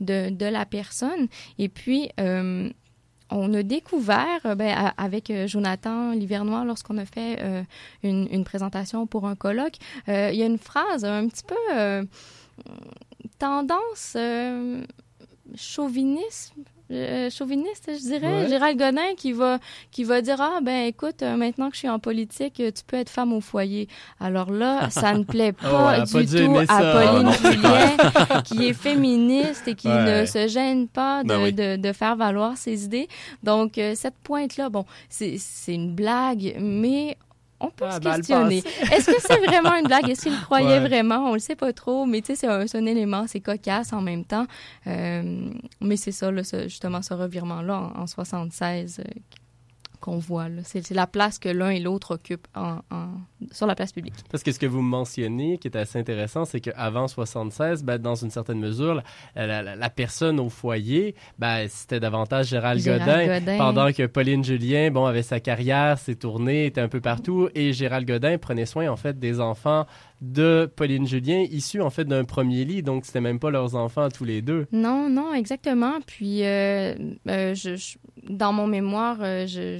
[0.00, 1.26] de, de la personne.
[1.58, 2.08] Et puis,
[3.30, 7.62] on a découvert, euh, ben, avec euh, Jonathan Livernois, lorsqu'on a fait euh,
[8.02, 9.76] une, présentation pour un colloque,
[10.08, 12.06] il y a une phrase un petit peu
[13.38, 14.16] tendance
[15.56, 16.62] chauvinisme.
[16.90, 18.48] Euh, chauviniste, je dirais, Ouais.
[18.48, 19.58] Gérald Godin qui va
[19.90, 22.82] qui va dire ah ben écoute euh, maintenant que je suis en politique euh, tu
[22.86, 23.88] peux être femme au foyer
[24.18, 26.92] alors là ça ne plaît pas du pas tout à.
[26.92, 27.32] Pauline.
[27.32, 30.20] Julien qui est féministe et qui Ouais.
[30.22, 31.52] ne se gêne pas de, Ben oui.
[31.52, 33.08] de, de faire valoir ses idées.
[33.42, 37.16] Donc, euh, cette pointe-là, bon, c'est c'est une blague, mais
[37.60, 38.58] on peut Ah, se questionner.
[38.92, 40.08] Est-ce que c'est vraiment une blague?
[40.08, 40.88] Est-ce qu'il croyait Ouais.
[40.88, 41.30] vraiment?
[41.30, 44.24] On le sait pas trop, mais tu sais, c'est un, élément, c'est cocasse en même
[44.24, 44.46] temps.
[44.86, 45.50] Euh,
[45.80, 49.04] mais c'est ça, là, ce- justement, ce revirement-là en, en 76 euh,
[50.00, 50.46] qu'on voit.
[50.64, 53.10] C'est c'est la place que l'un et l'autre occupent en, en-
[53.52, 54.14] sur la place publique.
[54.30, 58.14] Parce que ce que vous mentionnez, qui est assez intéressant, c'est qu'avant 76, ben, dans
[58.14, 59.02] une certaine mesure,
[59.36, 63.58] la, la- la- la personne au foyer, ben, c'était davantage Gérald, Gérald Godin, Godin.
[63.58, 67.72] pendant que Pauline Julien, bon, avait sa carrière, ses tournées, était un peu partout, et
[67.72, 69.86] Gérald Godin prenait soin, en fait, des enfants
[70.20, 74.08] de Pauline Julien, issus en fait d'un premier lit, donc c'était même pas leurs enfants
[74.10, 74.66] tous les deux.
[74.70, 75.98] Non, non, exactement.
[76.06, 76.94] Puis, euh,
[77.28, 77.96] euh, je, je-
[78.28, 79.78] dans mon mémoire, euh, je,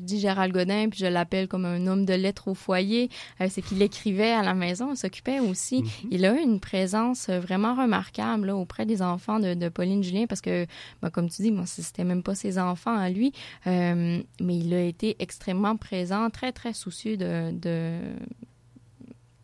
[0.00, 3.10] dis Gérald Godin, puis je l'appelle comme un homme de lettres au foyer.
[3.42, 5.84] Euh, c'est qu'il écrivait à la maison, s'occupait aussi.
[6.10, 10.24] Il a eu une présence vraiment remarquable là, auprès des enfants de, de Pauline Julien,
[10.26, 10.66] parce que,
[11.02, 13.32] ben, comme tu dis, moi, c'était même pas ses enfants à lui,
[13.66, 17.50] mais il a été extrêmement présent, très, très soucieux de...
[17.52, 17.98] de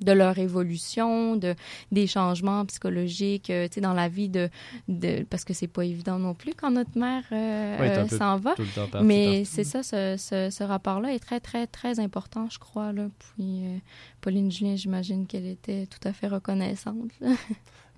[0.00, 1.54] de leur évolution, de
[1.92, 4.48] des changements psychologiques, euh, tu sais, dans la vie de,
[4.88, 8.36] de parce que c'est pas évident non plus quand notre mère euh, Oui, euh, s'en
[8.36, 8.54] va.
[9.02, 12.92] Mais c'est ça, ce, ce, ce rapport-là est très, très, très important, je crois.
[12.92, 13.08] Là.
[13.18, 13.78] Puis euh,
[14.20, 17.10] Pauline Julien, j'imagine qu'elle était tout à fait reconnaissante.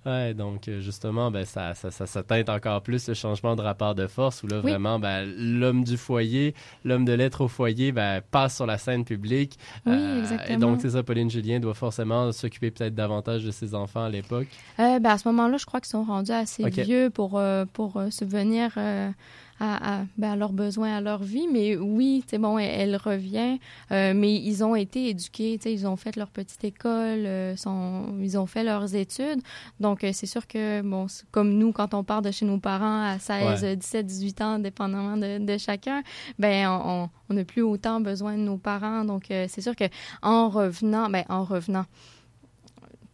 [0.05, 3.61] Ouais, donc euh, justement, ben, ça, ça, ça, ça teinte encore plus le changement de
[3.61, 4.71] rapport de force où là, Oui.
[4.71, 9.05] vraiment, ben, l'homme du foyer, l'homme de lettres au foyer, ben, passe sur la scène
[9.05, 9.59] publique.
[9.85, 10.55] Oui, Euh, exactement.
[10.55, 14.09] Et donc, c'est ça, Pauline Julien doit forcément s'occuper peut-être davantage de ses enfants à
[14.09, 14.47] l'époque.
[14.79, 18.01] Euh, ben, à ce moment-là, je crois qu'ils sont rendus assez vieux pour, euh, pour
[18.09, 18.71] subvenir
[19.63, 21.47] à, à, ben, à leurs besoins, à leur vie.
[21.51, 23.59] Mais oui, c'est bon, elle, elle revient.
[23.91, 28.37] Euh, mais ils ont été éduqués, ils ont fait leur petite école, euh, sont, ils
[28.37, 29.41] ont fait leurs études.
[29.79, 33.03] Donc, euh, c'est sûr que, bon, comme nous, quand on part de chez nos parents
[33.03, 33.75] à 16, Ouais.
[33.75, 36.01] 17, 18 ans, dépendamment de, de chacun,
[36.39, 39.05] ben on- on on n'a plus autant besoin de nos parents.
[39.05, 39.85] Donc, euh, c'est sûr que
[40.21, 41.85] en revenant, ben en revenant,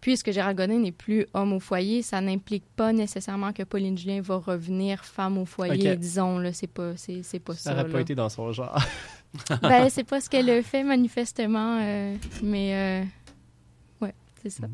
[0.08, 4.22] puisque Gérald Godin n'est plus homme au foyer, ça n'implique pas nécessairement que Pauline Julien
[4.22, 6.39] va revenir femme au foyer, disons.
[6.39, 7.74] Là, c'est pas, c'est, c'est pas Ça ça.
[7.76, 8.82] n'aurait pas été dans son genre.
[9.62, 13.03] ben, c'est pas ce qu'elle fait manifestement, euh, mais euh,
[13.99, 14.68] ouais, c'est ça.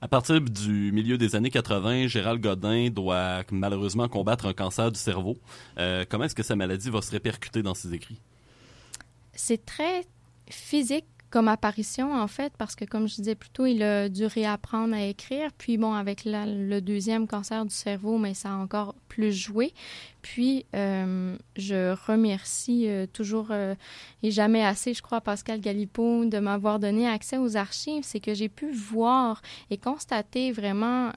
[0.00, 4.98] À partir du milieu des années 80, Gérald Godin doit malheureusement combattre un cancer du
[4.98, 5.36] cerveau.
[5.76, 8.22] Euh, comment est-ce que sa maladie va se répercuter dans ses écrits?
[9.34, 10.06] C'est très
[10.48, 14.26] physique comme apparition, en fait, parce que, comme je disais plus tôt, il a dû
[14.26, 15.50] réapprendre à écrire.
[15.58, 19.72] Puis, bon, avec le deuxième cancer du cerveau, mais ça a encore plus joué.
[20.22, 23.74] Puis, euh, je remercie euh, toujours euh,
[24.22, 28.02] et jamais assez, je crois, Pascal Galipo de m'avoir donné accès aux archives.
[28.02, 31.12] C'est que j'ai pu voir et constater vraiment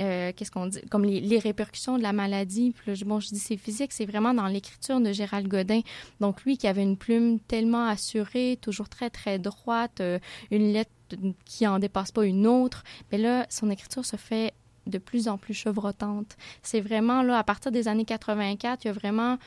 [0.00, 2.74] euh, qu'est-ce qu'on dit, comme les, répercussions de la maladie.
[3.04, 5.80] Bon, je dis c'est physique, c'est vraiment dans l'écriture de Gérald Godin.
[6.20, 10.18] Donc lui qui avait une plume tellement assurée, toujours très très droite, euh,
[10.50, 10.90] une lettre
[11.44, 14.52] qui en dépasse pas une autre, mais là son écriture se fait
[14.86, 16.36] de plus en plus chevrotante.
[16.62, 19.38] C'est vraiment là à partir des années 84, il y a vraiment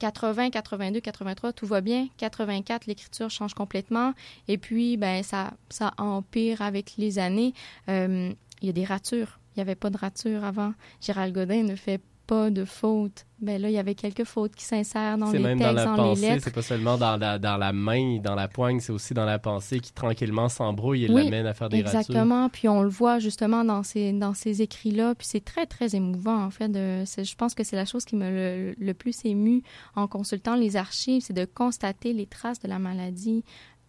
[0.00, 2.08] 80, 82, 83, tout va bien.
[2.16, 4.14] 84, l'écriture change complètement.
[4.48, 7.52] Et puis, ben, ça, ça empire avec les années.
[7.88, 9.39] Euh, il y a des ratures.
[9.54, 10.72] Il n'y avait pas de ratures avant.
[11.00, 13.26] Gérald Godin ne fait pas de fautes.
[13.40, 15.74] Ben là, il y avait quelques fautes qui s'insèrent dans C'est les même textes, dans
[15.74, 16.44] la dans, les pensée, lettres.
[16.44, 19.40] c'est pas seulement dans la, dans la main, dans la poigne, c'est aussi dans la
[19.40, 21.98] pensée qui tranquillement s'embrouille et Oui, l'amène à faire des ratures.
[21.98, 22.48] Exactement.
[22.48, 25.16] Puis on le voit justement dans ces, dans ces écrits-là.
[25.16, 26.68] Puis c'est très, très émouvant, en fait.
[26.68, 29.64] De, je pense que c'est la chose qui m'a le, le plus ému
[29.96, 33.42] en consultant les archives, c'est de constater les traces de la maladie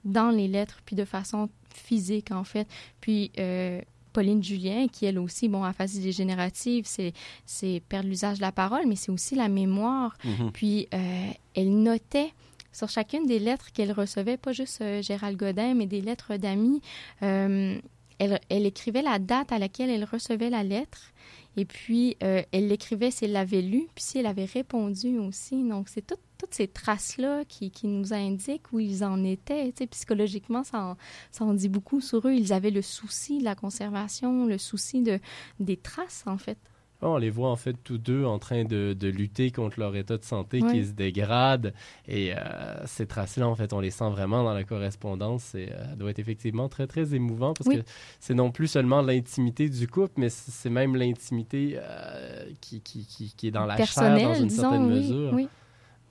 [0.03, 2.67] dans les lettres, puis de façon physique, en fait.
[3.01, 3.81] Puis euh,
[4.13, 7.13] Pauline Julien, qui elle aussi, bon, aphasie dégénérative, c'est,
[7.45, 10.17] c'est perdre l'usage de la parole, mais c'est aussi la mémoire.
[10.23, 10.51] Mhm.
[10.51, 12.31] Puis euh, elle notait
[12.73, 16.81] sur chacune des lettres qu'elle recevait, pas juste euh, Gérald Godin, mais des lettres d'amis.
[17.23, 17.77] euh,
[18.19, 21.11] elle, elle écrivait la date à laquelle elle recevait la lettre.
[21.57, 25.63] Et puis, elle l'écrivait si elle l'avait lu, puis si elle avait répondu aussi.
[25.67, 29.67] Donc, c'est tout- toutes ces traces-là qui, qui nous indiquent où ils en étaient.
[29.71, 30.97] Tu sais, psychologiquement, ça en,
[31.31, 32.33] ça en dit beaucoup sur eux.
[32.33, 35.19] Ils avaient le souci de la conservation, le souci de,
[35.59, 36.57] des traces, en fait.
[37.03, 40.17] On les voit en fait tous deux en train de, de lutter contre leur état
[40.19, 40.71] de santé Oui.
[40.71, 41.73] qui se dégrade.
[42.07, 42.37] Et euh,
[42.85, 45.55] ces traces-là, en fait, on les sent vraiment dans la correspondance.
[45.55, 47.77] Et euh, ça doit être effectivement très, très émouvant parce Oui.
[47.79, 47.83] que
[48.19, 53.33] c'est non plus seulement l'intimité du couple, mais c'est même l'intimité euh, qui, qui, qui,
[53.35, 55.33] qui est dans la chair dans une disons, certaine oui, mesure.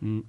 [0.03, 0.21] Mm.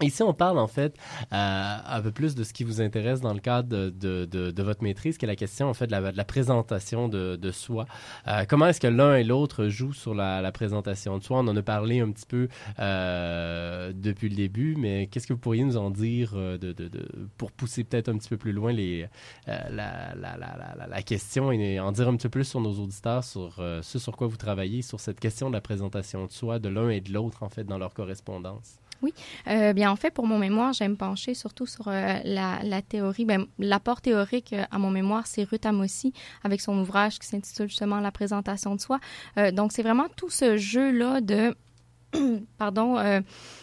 [0.00, 0.96] Ici, on parle en fait
[1.32, 5.18] euh, un peu plus de ce qui vous intéresse dans le cadre de, votre maîtrise,
[5.18, 7.86] qui est la question en fait de la, présentation de, soi.
[8.26, 11.38] Euh, comment est-ce que l'un et l'autre jouent sur la, présentation de soi?
[11.40, 12.48] On en a parlé un petit peu
[12.78, 16.34] euh, depuis le début, mais qu'est-ce que vous pourriez nous en dire
[17.36, 18.72] pour pousser peut-être un petit peu plus loin
[19.46, 24.16] la, question et en dire un petit peu plus sur nos auditeurs, sur ce sur
[24.16, 27.12] quoi vous travaillez, sur cette question de la présentation de soi de l'un et de
[27.12, 28.81] l'autre en fait dans leur correspondance?
[29.02, 29.12] Oui.
[29.48, 33.24] Euh, bien, en fait, pour mon mémoire, j'aime pencher surtout sur euh, la, la théorie.
[33.24, 36.12] Ben, l'apport théorique euh, à mon mémoire, c'est Ruth Amossi
[36.44, 38.98] avec son ouvrage qui s'intitule justement La présentation de soi.
[39.52, 41.54] Donc, c'est vraiment tout ce jeu-là de.
[42.58, 42.98] Pardon.
[42.98, 43.20] euh,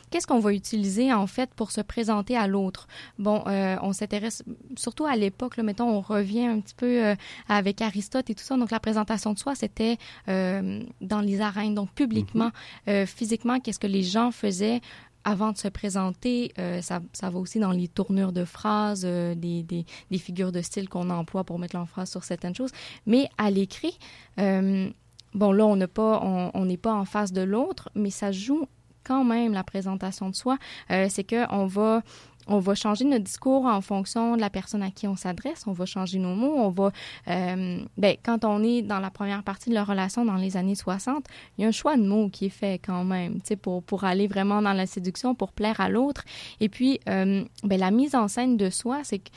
[0.10, 2.88] qu'est-ce qu'on va utiliser en fait pour se présenter à l'autre?
[3.20, 4.44] Bon, euh, on s'intéresse
[4.76, 5.58] surtout à l'époque.
[5.58, 7.16] Là, mettons, on revient un petit peu euh,
[7.48, 8.58] avec Aristote et tout ça.
[8.58, 12.52] Donc la présentation de soi, c'était dans les arènes, donc publiquement,
[12.88, 14.82] euh, physiquement, qu'est-ce que les gens faisaient
[15.24, 19.36] avant de se présenter, euh, ça, ça va aussi dans les tournures de phrases, euh,
[19.36, 22.72] des, des, des figures de style qu'on emploie pour mettre l'emphase sur certaines choses.
[23.06, 23.98] Mais à l'écrit,
[24.40, 24.90] euh,
[25.34, 28.32] bon là, on n'a pas, on on n'est pas en face de l'autre, mais ça
[28.32, 28.68] joue
[29.04, 30.58] quand même la présentation de soi.
[30.90, 32.04] C'est que on va
[32.50, 35.66] on va changer notre discours en fonction de la personne à qui on s'adresse.
[35.68, 36.56] On va changer nos mots.
[36.58, 36.92] On va,
[37.28, 40.76] euh, ben, quand on est dans la première partie de la relation dans les années
[40.76, 41.26] 60,
[41.58, 44.28] il y a un choix de mots qui est fait quand même, pour, pour aller
[44.28, 46.24] vraiment dans la séduction, pour plaire à l'autre.
[46.60, 49.30] Et puis, euh, ben, la mise en scène de soi, c'est que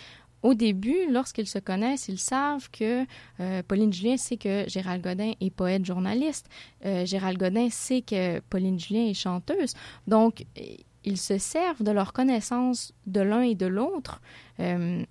[0.42, 3.06] au début, lorsqu'ils se connaissent, ils savent que
[3.38, 6.48] euh, Pauline Julien sait que Gérald Godin est poète journaliste.
[7.04, 9.74] Gérald Godin sait que Pauline Julien est chanteuse.
[10.08, 10.44] Donc,
[11.04, 14.20] ils se servent de leur connaissance de l'un et de l'autre.
[14.60, 15.04] euh,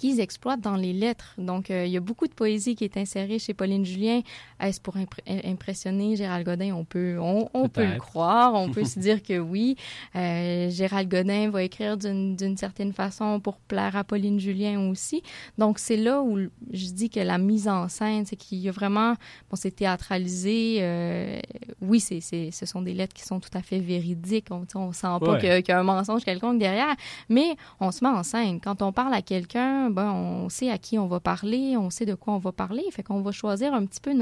[0.00, 1.34] qu'ils exploitent dans les lettres.
[1.38, 4.22] Donc, euh, il y a beaucoup de poésie qui est insérée chez Pauline Julien.
[4.58, 6.72] Est-ce pour impr- impressionner Gérald Godin?
[6.74, 8.54] On peut, on, on peut le croire.
[8.54, 9.76] On peut se dire que oui.
[10.16, 15.22] Euh, Gérald Godin va écrire d'une d'une certaine façon pour plaire à Pauline Julien aussi.
[15.58, 16.38] Donc, c'est là où
[16.72, 19.12] je dis que la mise en scène, c'est qu'il y a vraiment...
[19.50, 20.78] Bon, c'est théâtralisé.
[20.80, 21.38] euh,
[21.82, 24.46] oui, c'est, c'est, ce sont des lettres qui sont tout à fait véridiques.
[24.50, 25.62] On, on sent pas Ouais.
[25.62, 26.94] qu'il y a un mensonge quelconque derrière.
[27.28, 28.60] Mais on se met en scène.
[28.60, 32.06] Quand on parle à quelqu'un, ben, on sait à qui on va parler, on sait
[32.06, 32.84] de quoi on va parler.
[32.90, 34.12] Fait qu'on va choisir un petit peu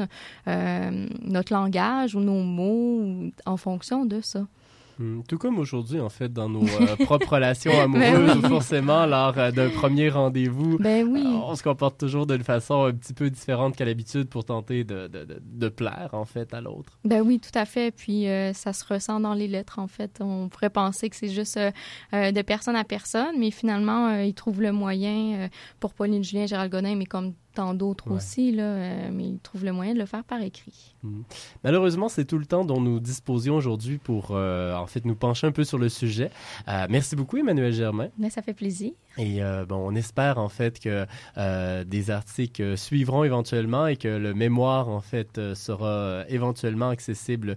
[0.49, 4.47] euh, notre langage ou nos mots en fonction de ça.
[4.99, 8.49] Hmm, Tout comme aujourd'hui, en fait, dans nos euh, propres relations Ben amoureuses, oui.
[8.49, 11.23] forcément, lors euh, d'un premier rendez-vous, Ben oui.
[11.25, 14.83] euh, on se comporte toujours d'une façon un petit peu différente qu'à l'habitude pour tenter
[14.85, 16.99] de, de, de, de plaire, en fait, à l'autre.
[17.05, 17.93] Ben oui, tout à fait.
[17.95, 20.19] Puis ça se ressent dans les lettres, en fait.
[20.21, 21.59] On pourrait penser que c'est juste
[22.13, 25.49] de personne à personne, mais finalement, ils trouvent le moyen
[25.81, 28.17] pour Pauline Julien, Gérald Godin, mais comme tant d'autres Ouais.
[28.19, 30.95] aussi, là, euh, mais ils trouvent le moyen de le faire par écrit.
[31.03, 31.23] Hmm.
[31.65, 35.49] Malheureusement, c'est tout le temps dont nous disposions aujourd'hui pour, euh, en fait, nous pencher
[35.49, 36.31] un peu sur le sujet.
[36.69, 38.11] Euh, merci beaucoup, Emmanuel Germain.
[38.17, 38.93] Mais ça fait plaisir.
[39.21, 41.05] Et bon, on espère en fait que
[41.83, 47.57] des articles suivront éventuellement et que le mémoire en fait sera éventuellement accessible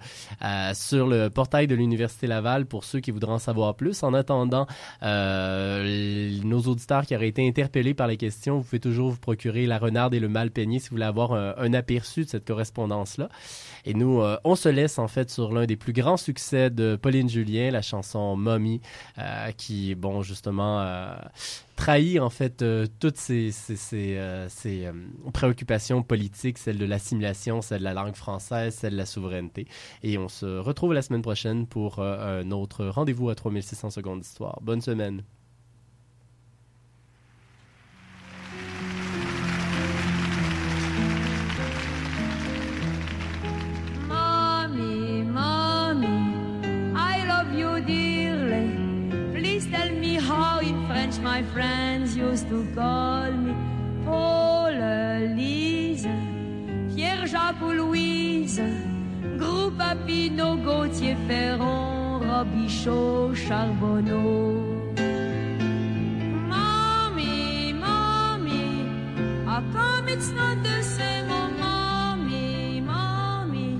[0.74, 4.02] sur le portail de l'Université Laval pour ceux qui voudront en savoir plus.
[4.02, 4.66] En attendant,
[5.04, 9.78] nos auditeurs qui auraient été interpellés par les questions, vous pouvez toujours vous procurer La
[9.91, 13.29] Renarde et le Mal peigné si vous voulez avoir un, aperçu de cette correspondance-là.
[13.85, 16.95] Et nous, euh, on se laisse en fait sur l'un des plus grands succès de
[16.95, 18.81] Pauline Julien, la chanson Mommy,
[19.17, 21.15] euh, qui, bon, justement, euh,
[21.75, 22.63] trahit en fait
[22.99, 24.89] toutes ces, ces, ces,
[25.33, 29.67] préoccupations politiques, celle de l'assimilation, celle de la langue française, celle de la souveraineté.
[30.03, 34.59] Et on se retrouve la semaine prochaine pour un autre rendez-vous à 3600 secondes d'histoire.
[34.61, 35.23] Bonne semaine.
[51.22, 53.53] My friends used to call me.
[54.05, 54.74] Paul,
[55.36, 56.07] Lise,
[56.89, 58.61] Pierre, Jacques ou Louise,
[59.38, 64.82] Groupe Papineau, Gauthier, Ferron, Robichaud, Charbonneau.
[66.49, 68.89] Mommy, mommy,
[69.45, 71.30] how come it's not the same?
[71.30, 73.80] Oh, mommy, mommy,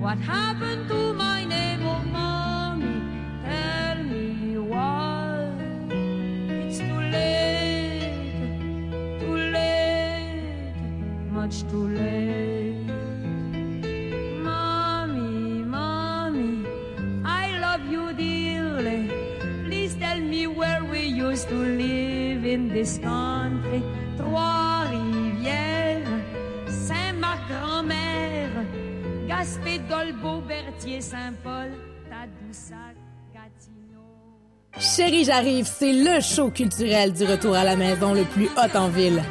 [0.00, 1.29] what happened to my
[24.18, 26.08] Trois-Rivières,
[26.68, 28.50] Saint-Marc-Grand-Mère,
[29.28, 31.70] Gaspé, Dolbeau, Berthier, Saint-Paul,
[32.08, 32.96] Tadoussac.
[34.78, 38.88] Chérie, j'arrive, c'est le show culturel du retour à la maison le plus hot en
[38.88, 39.22] ville.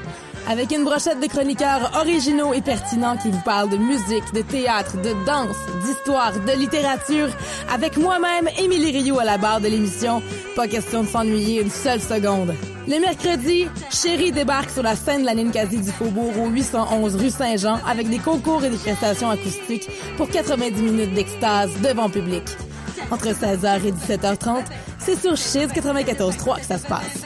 [0.48, 4.98] Avec une brochette de chroniqueurs originaux et pertinents qui vous parlent de musique, de théâtre,
[5.02, 7.30] de danse, d'histoire, de littérature,
[7.72, 10.22] avec moi-même, Émilie Rio à la barre de l'émission.
[10.56, 12.54] Pas question de s'ennuyer une seule seconde.
[12.90, 17.30] Le mercredi, Chérie débarque sur la scène de la Ninkasi du Faubourg au 811 rue
[17.30, 19.88] Saint-Jean avec des concours et des prestations acoustiques
[20.18, 22.42] pour 90 minutes d'extase devant public.
[23.12, 24.64] Entre 16h et 17h30,
[24.98, 27.22] c'est sur Chiz 94.3 que ça se passe.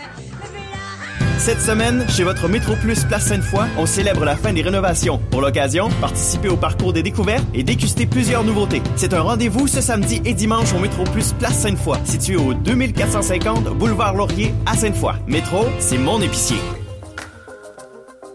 [1.43, 5.19] Cette semaine, chez votre Métro Plus Place Sainte-Foy, on célèbre la fin des rénovations.
[5.29, 8.81] Pour l'occasion, participez au parcours des découvertes et déguster plusieurs nouveautés.
[8.95, 13.77] C'est un rendez-vous ce samedi et dimanche au Métro Plus Place Sainte-Foy, situé au 2450
[13.77, 15.15] Boulevard Laurier à Sainte-Foy.
[15.27, 16.55] Métro, c'est mon épicier.